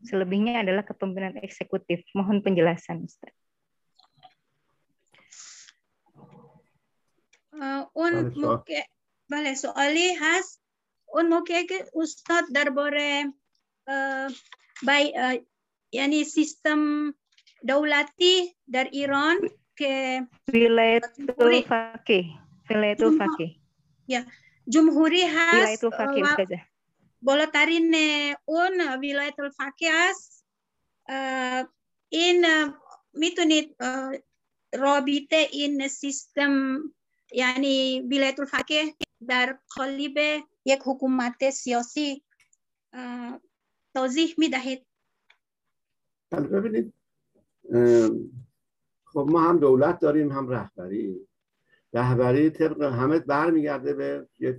[0.02, 2.02] selebihnya adalah kepemimpinan eksekutif.
[2.12, 3.34] Mohon penjelasan, Ustaz.
[7.52, 8.82] Uh, un muke
[9.30, 9.54] boleh.
[9.54, 10.58] Soali has
[11.12, 13.28] un mungkin ustad darbore
[13.86, 14.28] uh,
[14.82, 15.36] by uh,
[15.92, 17.12] yani sistem
[17.60, 19.38] daulati dari Iran
[19.76, 22.32] ke wilayatul fakih
[22.66, 23.50] wilayatul fakih
[24.08, 24.24] ya
[24.66, 26.71] jumhuri has wilayatul fakih saja uh,
[27.22, 27.94] bolatarin
[28.46, 28.74] un
[29.58, 30.18] fakih has
[32.10, 32.42] in
[33.14, 33.68] mitunit
[34.74, 36.52] robite in sistem
[37.32, 42.22] yani wilayatul fakih dar qalibe یک حکومت سیاسی
[43.94, 44.86] توضیح می دهید
[46.32, 46.92] ببینید
[49.04, 51.28] خب ما هم دولت داریم هم رهبری
[51.92, 54.56] رهبری طبق همه برمیگرده به یک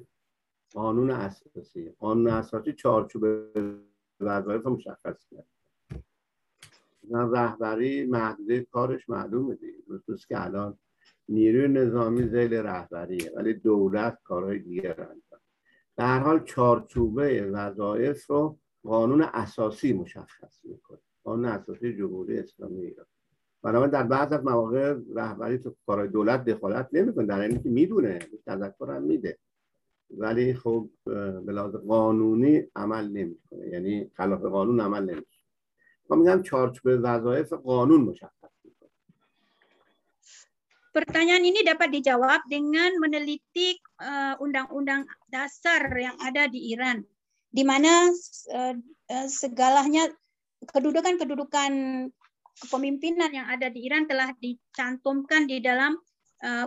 [0.74, 1.90] قانون اساسی.
[2.00, 3.26] قانون اساسی چارچوب
[4.20, 5.48] وظایف مشخص کرد.
[7.12, 9.78] رهبری محدوده کارش معلومه دیگه.
[10.08, 10.78] درست که الان
[11.30, 15.40] نیروی نظامی زیل رهبریه ولی دولت کارهای دیگه انجام
[15.96, 21.00] به هر حال چارچوبه وظایف رو قانون اساسی مشخص می‌کنه.
[21.24, 23.06] قانون اساسی جمهوری اسلامی ایران.
[23.62, 28.92] بنابراین در بعض از مواقع رهبری تو کارهای دولت دخالت نمی‌کنه در اینکه می‌دونه تذکر
[28.92, 29.38] هم میده.
[30.13, 30.89] ولی خب
[31.45, 31.53] به
[31.89, 35.39] قانونی عمل نمیکنه یعنی خلاف قانون عمل نمیکنه
[36.11, 38.49] ما میگم چارچوب وظایف قانون مشخص
[40.89, 47.07] Pertanyaan ini dapat dijawab dengan meneliti eh, undang-undang uh, dasar yang ada di Iran,
[47.55, 48.11] di mana
[48.51, 48.75] uh,
[49.31, 50.11] segalanya
[50.59, 51.73] kedudukan-kedudukan
[52.67, 55.95] kepemimpinan yang ada di Iran telah dicantumkan di dalam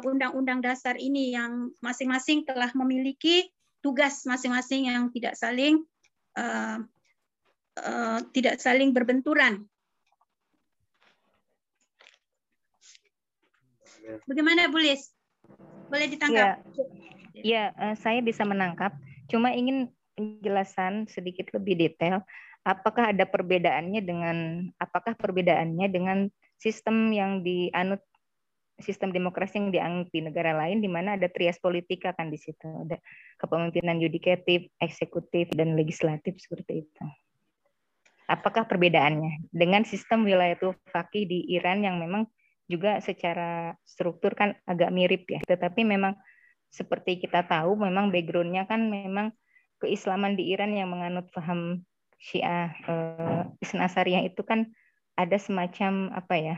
[0.05, 3.45] undang-undang uh, dasar ini yang masing-masing telah memiliki
[3.85, 5.85] tugas masing-masing yang tidak saling
[6.41, 6.81] uh,
[7.85, 9.69] uh, tidak saling berbenturan
[14.27, 15.11] Bagaimana Bulis?
[15.91, 16.63] Boleh ditangkap?
[17.35, 18.95] Ya, ya saya bisa menangkap.
[19.27, 22.23] Cuma ingin penjelasan sedikit lebih detail.
[22.67, 24.37] Apakah ada perbedaannya dengan
[24.79, 26.19] apakah perbedaannya dengan
[26.59, 28.03] sistem yang dianut
[28.77, 32.69] sistem demokrasi yang dianut di negara lain di mana ada trias politika kan di situ
[32.69, 33.01] ada
[33.41, 37.05] kepemimpinan yudikatif, eksekutif dan legislatif seperti itu.
[38.27, 40.59] Apakah perbedaannya dengan sistem wilayah
[40.91, 42.27] fakih di Iran yang memang
[42.67, 45.41] juga secara struktur kan agak mirip ya.
[45.47, 46.19] Tetapi memang
[46.69, 49.31] seperti kita tahu memang backgroundnya kan memang
[49.79, 51.87] keislaman di Iran yang menganut paham
[52.19, 54.69] Syiah eh, Isna Asariyah itu kan
[55.17, 56.57] ada semacam apa ya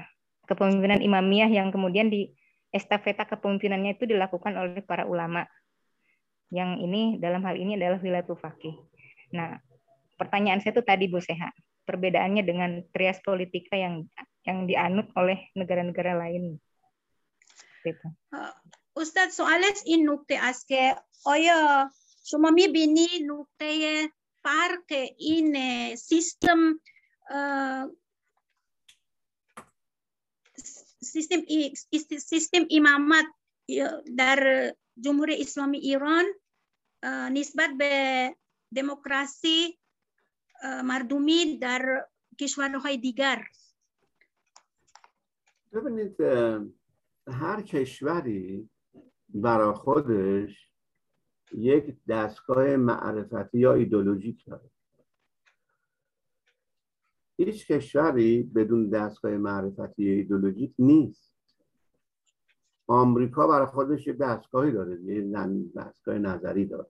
[0.50, 2.32] kepemimpinan imamiyah yang kemudian di
[2.74, 5.46] estafeta kepemimpinannya itu dilakukan oleh para ulama
[6.54, 8.76] yang ini dalam hal ini adalah wilayatul faqih.
[9.34, 9.58] Nah,
[10.18, 11.50] pertanyaan saya itu tadi Bu Seha,
[11.90, 14.06] perbedaannya dengan trias politika yang
[14.46, 16.62] yang dianut oleh negara-negara lain.
[17.82, 18.08] Gitu.
[18.30, 18.54] Uh,
[18.94, 20.94] Ustadz soalnya in nukte aske
[21.26, 21.90] oya
[22.24, 24.10] شما میبینی نقطه
[24.44, 24.90] فرق
[25.20, 25.56] این
[25.96, 26.80] سیستم
[31.03, 31.41] sistem
[32.19, 33.27] sistem imamat
[34.17, 36.25] در جمهوری اسلامی ایران
[37.33, 38.35] نسبت به
[38.75, 39.79] دموکراسی
[40.85, 42.09] مردمی در
[42.41, 43.45] کشورهای دیگر
[45.73, 46.21] ببینید
[47.29, 48.69] هر کشوری
[49.29, 50.71] برای خودش
[51.53, 54.71] یک دستگاه معرفتی یا ایدولوژیک داره.
[57.39, 61.35] هیچ کشوری بدون دستگاه معرفتی ایدولوژیک نیست.
[62.87, 65.23] آمریکا برای خودش یک دستگاهی داره یه
[65.77, 66.87] دستگاه نظری داره.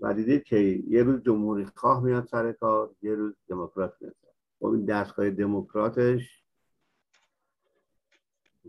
[0.00, 4.14] و دیدید که یه روز جمهوری خواه میاد سر کار یه روز دموکرات میاد
[4.58, 6.44] خب این دستگاه دموکراتش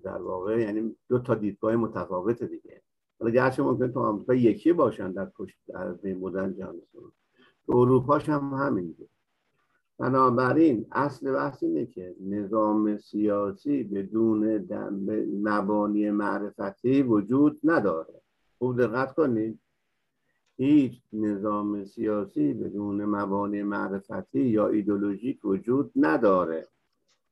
[0.03, 2.81] در واقع یعنی دو تا دیدگاه متفاوت دیگه.
[3.19, 6.81] حالا گرچه ممکن تو آمریکا یکی باشن در کشت در بودن جهان.
[7.65, 9.07] تو اروپاش هم همینجور
[9.99, 14.67] بنابراین اصل بحث اینه که نظام سیاسی بدون
[15.43, 18.21] مبانی معرفتی وجود نداره.
[18.57, 19.59] خوب دقت کنید.
[20.57, 26.67] هیچ نظام سیاسی بدون مبانی معرفتی یا ایدولوژیک وجود نداره.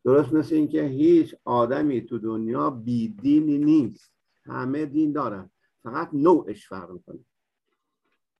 [0.05, 4.11] درست مثل اینکه هیچ آدمی تو دنیا بیدینی نیست.
[4.45, 5.49] همه دین دارن.
[5.84, 7.20] فقط نوعش فرق می‌کنه.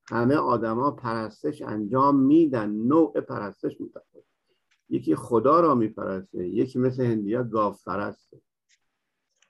[0.10, 4.26] همه آدما پرستش انجام میدن نوع پرستش متفاوت.
[4.90, 8.42] یکی خدا را میپرسته یکی مثل هندیا گاف پرسته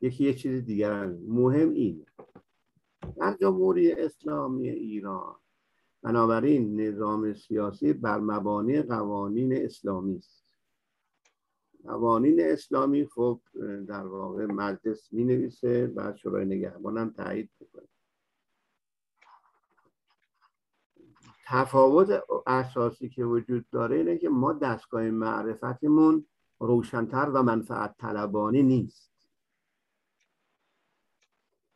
[0.02, 2.06] یکی یه چیز دیگر مهم اینه.
[3.18, 5.36] در جمهوری اسلامی ایران
[6.02, 10.46] بنابراین نظام سیاسی بر مبانی قوانین اسلامی است.
[11.84, 13.42] قوانین اسلامی خب
[13.88, 17.88] در واقع مجلس می نویسه بعد شورای نگهبان هم تایید می‌کنه.
[21.54, 26.26] تفاوت اساسی که وجود داره اینه که ما دستگاه معرفتمون
[26.60, 29.12] روشنتر و منفعت طلبانی نیست.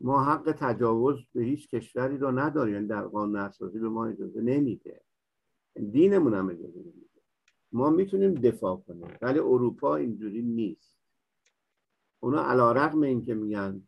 [0.02, 2.74] ما حق تجاوز به هیچ کشوری رو نداریم.
[2.74, 5.02] یعنی در قانون اساسی به ما اجازه نمیده.
[5.92, 7.22] دینمون هم اجازه نمیده.
[7.72, 10.98] ما می‌تونیم دفاع کنیم ولی اروپا اینجوری نیست.
[12.20, 13.88] اونا علا رقم این که میگن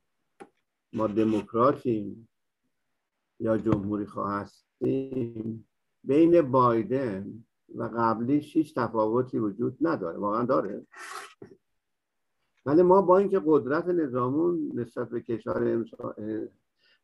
[0.93, 2.29] ما دموکراتیم
[3.39, 5.68] یا جمهوری خواه هستیم
[6.03, 7.43] بین بایدن
[7.75, 10.17] و قبلیش هیچ تفاوتی وجود نداره.
[10.17, 10.85] واقعا داره.
[12.65, 15.85] ولی ما با اینکه قدرت نظامون نسبت به کشور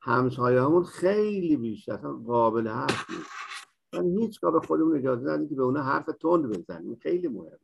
[0.02, 3.30] همسایه‌مون خیلی بیشتر قابل حرف نیست.
[3.94, 6.96] من هیچگاه به خودمون اجازه ندیم که به اون حرف تند بزنیم.
[6.96, 7.60] خیلی مهمه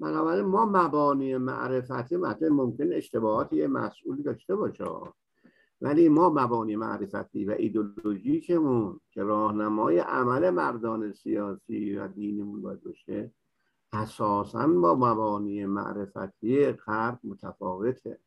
[0.00, 4.84] بنابراین ما مبانی معرفتی مثلا ممکن اشتباهاتی مسئولی داشته باشه.
[5.82, 13.32] ولی ما مبانی معرفتی و ایدولوژیکمون که راهنمای عمل مردان سیاسی و دینمون باید باشه
[13.92, 18.18] اساسا با مبانی معرفتی غرب متفاوته.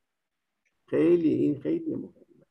[0.87, 2.45] خیلی این خیلی مهمه.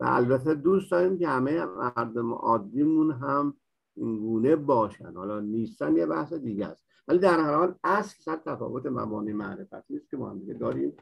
[0.00, 3.54] و البته دوست داریم که همه مردم عادیمون هم
[3.94, 5.12] اینگونه باشن.
[5.14, 6.86] حالا نیستن یه بحث دیگه است.
[7.08, 10.92] ولی در هر حال اصل صد تفاوت مبانی معرفتی است که ما هم دیگه داریم.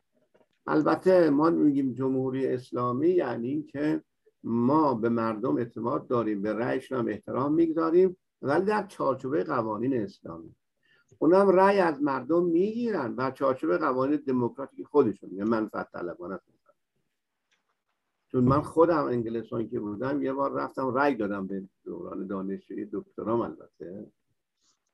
[0.66, 4.02] البته ما میگیم جمهوری اسلامی یعنی که
[4.44, 10.54] ما به مردم اعتماد داریم به رأیشون هم احترام می‌گذاریم ولی در چارچوبه قوانین اسلامی.
[11.18, 16.40] اونم رأی از مردم می‌گیرن و چارچوب قوانین دموکراتیک خودشون یه منفعت طلبانه
[18.34, 23.40] چون من خودم انگلستان که بودم یه بار رفتم رأی دادم به دوران دانشجویی دکترام
[23.40, 24.12] البته.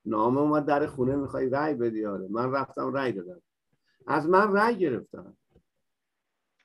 [0.04, 2.28] نام اومد در خونه می‌خوای رأی بدی؟ آره.
[2.30, 3.42] من رفتم رأی دادم.
[4.06, 5.36] از من رأی گرفتم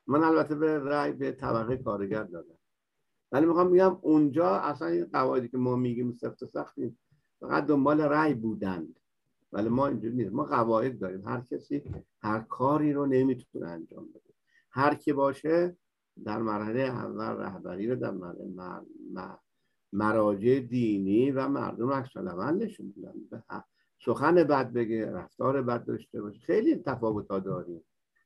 [0.06, 2.58] من البته به رأی به طبقه کارگر دادم.
[3.32, 6.96] ولی می‌خوام میگم اونجا اصلا این قواعدی که ما میگیم سفت و سختی
[7.40, 9.00] فقط دنبال رأی بودند.
[9.52, 10.32] ولی ما اینجوری نیست.
[10.32, 11.28] ما قواعد داریم.
[11.28, 11.82] هر کسی
[12.22, 14.34] هر کاری رو نمی‌تونه انجام بده.
[14.70, 15.76] هر کی باشه
[16.24, 19.38] در مرحله اول رهبری رو در مرحله
[19.92, 23.14] مراجع دینی و مردم عکس نشون میدن.
[24.04, 26.40] سخن بد بگه رفتار بد داشته باشه.
[26.40, 27.80] خیلی تفاوت ها داریم.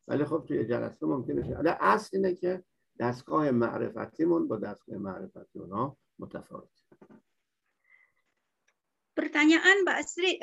[0.10, 2.64] ولی خب توی جلسه ممکنه ولی اصل اینه که
[3.00, 6.70] دستگاه معرفتیمون با دستگاه معرفتی اونا متفاوت
[9.16, 10.36] Pertanyaan Mbak Asri,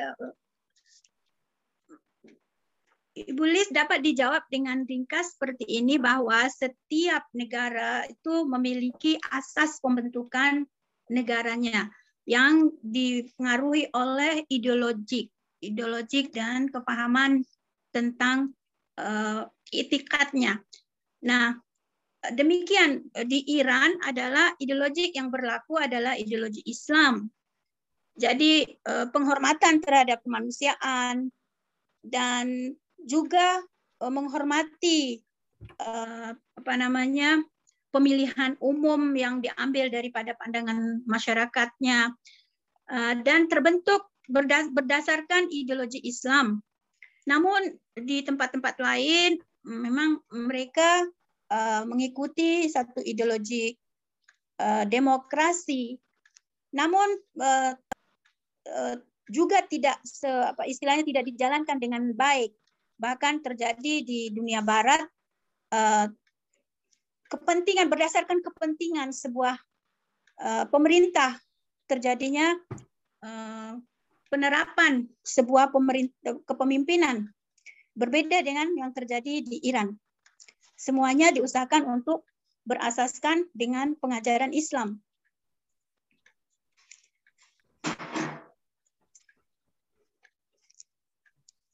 [3.12, 10.64] Ibu Liz dapat dijawab dengan ringkas seperti ini bahwa setiap negara itu memiliki asas pembentukan
[11.12, 11.92] negaranya
[12.24, 15.28] yang dipengaruhi oleh ideologik,
[15.60, 17.44] ideologik dan kepahaman
[17.92, 18.55] tentang
[18.97, 20.61] uh, itikadnya.
[21.25, 21.55] Nah,
[22.33, 27.29] demikian di Iran adalah ideologi yang berlaku adalah ideologi Islam.
[28.17, 31.29] Jadi uh, penghormatan terhadap kemanusiaan
[32.01, 33.61] dan juga
[34.01, 35.21] uh, menghormati
[35.77, 37.45] uh, apa namanya
[37.93, 42.13] pemilihan umum yang diambil daripada pandangan masyarakatnya
[43.23, 44.11] dan terbentuk
[44.75, 46.59] berdasarkan ideologi Islam.
[47.27, 49.37] Namun di tempat-tempat lain
[49.67, 51.03] memang mereka
[51.51, 53.75] uh, mengikuti satu ideologi
[54.63, 55.99] uh, demokrasi.
[56.71, 57.07] Namun
[57.43, 57.75] uh,
[58.71, 58.95] uh,
[59.27, 62.55] juga tidak se, apa istilahnya tidak dijalankan dengan baik
[62.97, 65.03] bahkan terjadi di dunia barat
[65.75, 66.07] uh,
[67.27, 69.59] kepentingan berdasarkan kepentingan sebuah
[70.41, 71.37] uh, pemerintah
[71.85, 72.55] terjadinya
[73.21, 73.77] uh,
[74.27, 75.71] penerapan sebuah
[76.45, 77.31] kepemimpinan
[77.97, 79.97] berbeda dengan yang terjadi di Iran.
[80.77, 82.27] Semuanya diusahakan untuk
[82.69, 85.01] berasaskan dengan pengajaran Islam.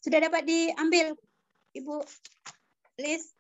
[0.04, 1.16] Sudah dapat diambil,
[1.76, 1.96] Ibu
[3.00, 3.32] Liz?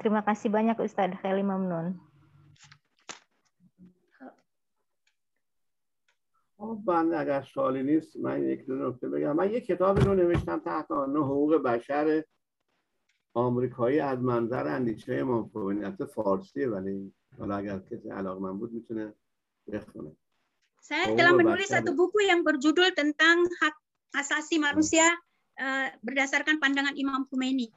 [0.00, 2.09] Terima kasih banyak Ustadz Khali Mamnun.
[6.60, 9.36] بنده اگر سوالی نیست من یک دو نکته بگم.
[9.36, 12.24] من یک کتابی رو نوشتم تحت عنوان حقوق بشر
[13.34, 15.96] آمریکایی از منظر اندیشه امام خمینی.
[16.14, 19.14] فارسی ولی حالا اگر کسی علاقه من بود می‌تونه
[19.72, 20.12] بخونه.
[20.80, 23.76] Saya telah menulis satu buku yang berjudul tentang hak
[24.16, 25.06] asasi manusia
[25.60, 27.68] uh, berdasarkan pandangan Imam Khomeini.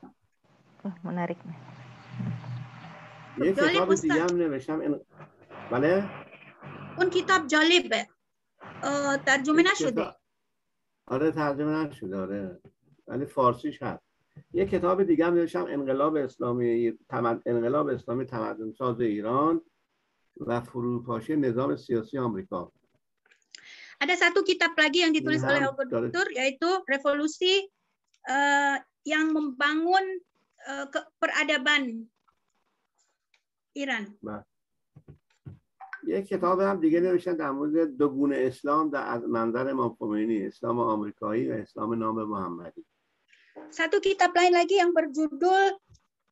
[0.88, 1.38] Oh, menarik.
[3.38, 5.00] یک کتاب دیگه هم نوشتم
[5.72, 6.10] بله
[6.98, 8.08] اون کتاب جالبه
[9.27, 10.15] ترجمه نشده
[11.07, 12.61] آره ترجمه نشده آره
[13.07, 14.09] ولی فارسیش هست
[14.53, 17.43] یه کتاب دیگه هم نوشتم انقلاب اسلامی تمد...
[17.47, 19.61] انقلاب اسلامی تمدن ساز ایران
[20.41, 22.73] و فروپاشی نظام سیاسی آمریکا
[23.99, 27.67] Ada satu kitab lagi yang ditulis oleh Albert Dutur yaitu revolusi
[28.31, 30.23] uh, yang membangun
[30.71, 32.07] uh, ke peradaban
[33.75, 34.15] Iran.
[34.23, 34.47] Bah.
[36.08, 41.50] یک کتاب هم دیگه نوشتن در مورد دو اسلام در منظر امام خمینی اسلام آمریکایی
[41.50, 42.86] و اسلام نام محمدی
[43.70, 45.78] Satu kitab lain lagi yang berjudul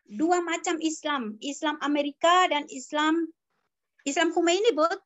[0.10, 3.30] dua macam Islam, Islam Amerika dan Islam
[4.06, 5.00] Islam Khomeini, Bud?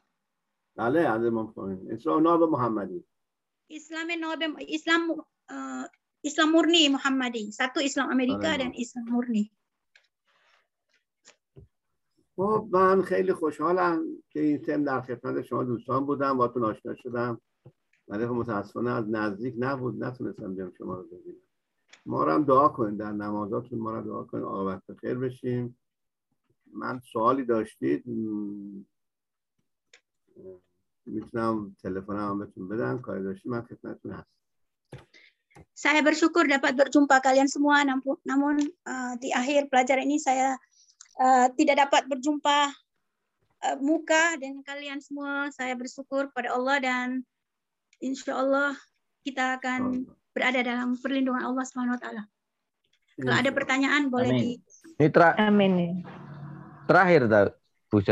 [0.75, 3.03] بله از امام خمینی اسلام ناب محمدی
[3.71, 5.01] Islam ناب Islam
[5.51, 5.85] uh,
[6.25, 7.53] Islam murni Muhammadi.
[7.53, 9.53] Satu Islam Amerika dan Islam murni.
[12.35, 17.41] خب من خیلی خوشحالم که این تم در خدمت شما دوستان بودم باتون آشنا شدم.
[18.07, 21.41] ولی خب متاسفانه از نزدیک نبود نتونستم بیام شما رو ببینم.
[22.05, 24.43] ما رو هم دعا کنید در نمازاتون ما رو دعا کنید.
[24.43, 25.77] آقا وقت خیر بشیم
[26.73, 28.03] من سوالی داشتید
[31.05, 34.35] می‌تونم تلفن هم بهتون بدم کاری داشتید من خدمتتون هست
[35.75, 37.83] Saya bersyukur dapat berjumpa kalian semua,
[38.27, 40.59] namun uh, di akhir pelajaran ini saya
[41.19, 42.71] uh, tidak dapat berjumpa
[43.63, 45.51] uh, muka dengan kalian semua.
[45.51, 47.07] Saya bersyukur pada Allah dan
[47.99, 48.75] insya Allah
[49.25, 50.05] kita akan
[50.35, 52.23] berada dalam perlindungan Allah Subhanahu Wa Taala.
[53.15, 54.43] Kalau ada pertanyaan boleh Amin.
[54.43, 54.51] di.
[54.99, 56.03] Ini tra Amin.
[56.85, 57.25] Terakhir,
[57.87, 58.03] Bu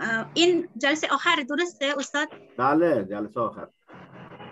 [0.00, 2.24] Uh, in jalse akhir tulis saya Ustaz.
[2.56, 3.68] Bale, jalse akhir.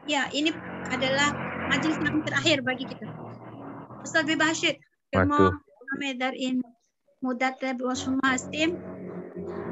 [0.05, 0.53] Ya, ini
[0.93, 1.33] adalah
[1.73, 3.09] majelis yang terakhir bagi kita.
[4.05, 4.77] Ustaz Bibashid,
[5.17, 5.57] Waduh.
[5.97, 6.53] kami dari
[7.22, 8.78] مدت با شما هستیم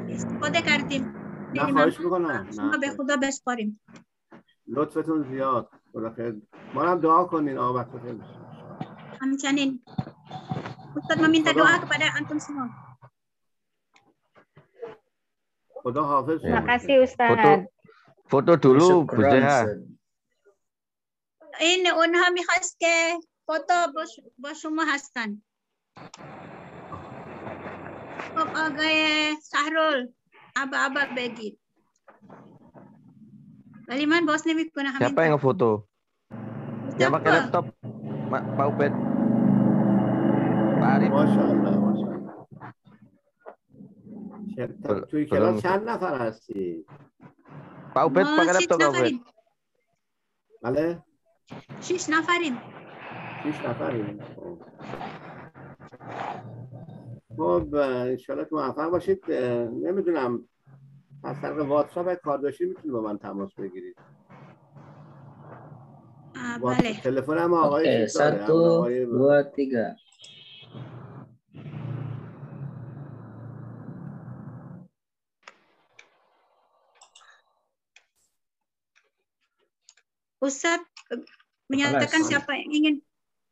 [0.08, 1.14] استفاده کردیم
[1.54, 3.80] نه خواهش میکنم شما به خدا بسپاریم
[4.66, 6.42] لطفتون زیاد خدا خیر
[6.74, 8.20] ما هم دعا کنین آقا وقت خیر
[9.20, 9.82] همچنین
[10.92, 12.68] Ustaz meminta doa kepada antum semua.
[15.82, 17.28] خدا حافظ Terima kasih Ustaz.
[17.32, 17.50] Foto,
[18.28, 19.64] foto dulu Bu Zeha.
[21.60, 23.92] این اونها میخواست که فوتو
[24.38, 25.42] با شما هستن
[28.27, 30.11] Mahbub agay Sahrul.
[30.51, 31.55] Aba-aba begit.
[33.87, 34.99] Baliman, bos nih ko kami.
[34.99, 35.87] Siapa yang ngefoto?
[36.99, 37.71] Yang pakai laptop.
[38.27, 38.91] Ma Pak Upet.
[40.75, 41.07] Pak Arif.
[41.07, 42.35] Masya Allah, Masya Allah.
[45.07, 46.83] Cuy, kalau sana farasi.
[47.95, 49.15] Pak Upet oh, pakai laptop Pak Upet.
[50.67, 50.99] Nafarin.
[51.79, 52.11] Şiş
[53.63, 54.19] nafarin.
[54.35, 54.59] Oh.
[57.37, 59.31] خب انشالله که موفق باشید.
[59.31, 60.49] نمی‌دونم
[61.23, 63.97] از طریق واتساپ کار داشتی می‌تونی با من تماس بگیرید
[66.63, 67.01] بله.
[67.03, 69.97] تلفن هم آقای satu dua tiga
[80.37, 80.81] Ustaz
[81.67, 82.95] menyatakan siapa yang ingin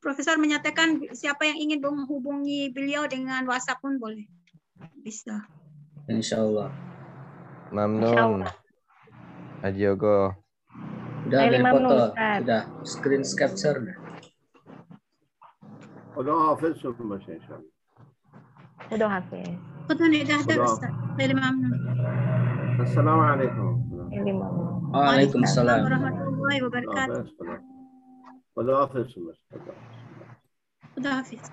[0.04, 4.24] Profesor menyatakan siapa yang ingin menghubungi beliau dengan WhatsApp pun boleh.
[5.04, 5.44] Bisa.
[6.08, 6.72] Insya Allah.
[7.68, 8.48] Mamnun.
[9.60, 10.32] Haji Yogo.
[11.28, 11.96] Sudah ada foto.
[12.16, 14.00] Sudah screen capture.
[16.20, 17.70] خدا حافظ شما باشه انشاءالله
[18.90, 19.48] خدا حافظ
[19.88, 21.72] خدا نگهدار استاد خیلی ممنون
[22.80, 27.24] السلام علیکم خیلی ممنون وعلیکم السلام ورحمة الله وبركاته
[28.54, 29.06] خدا حافظ
[31.01, 31.49] da vida.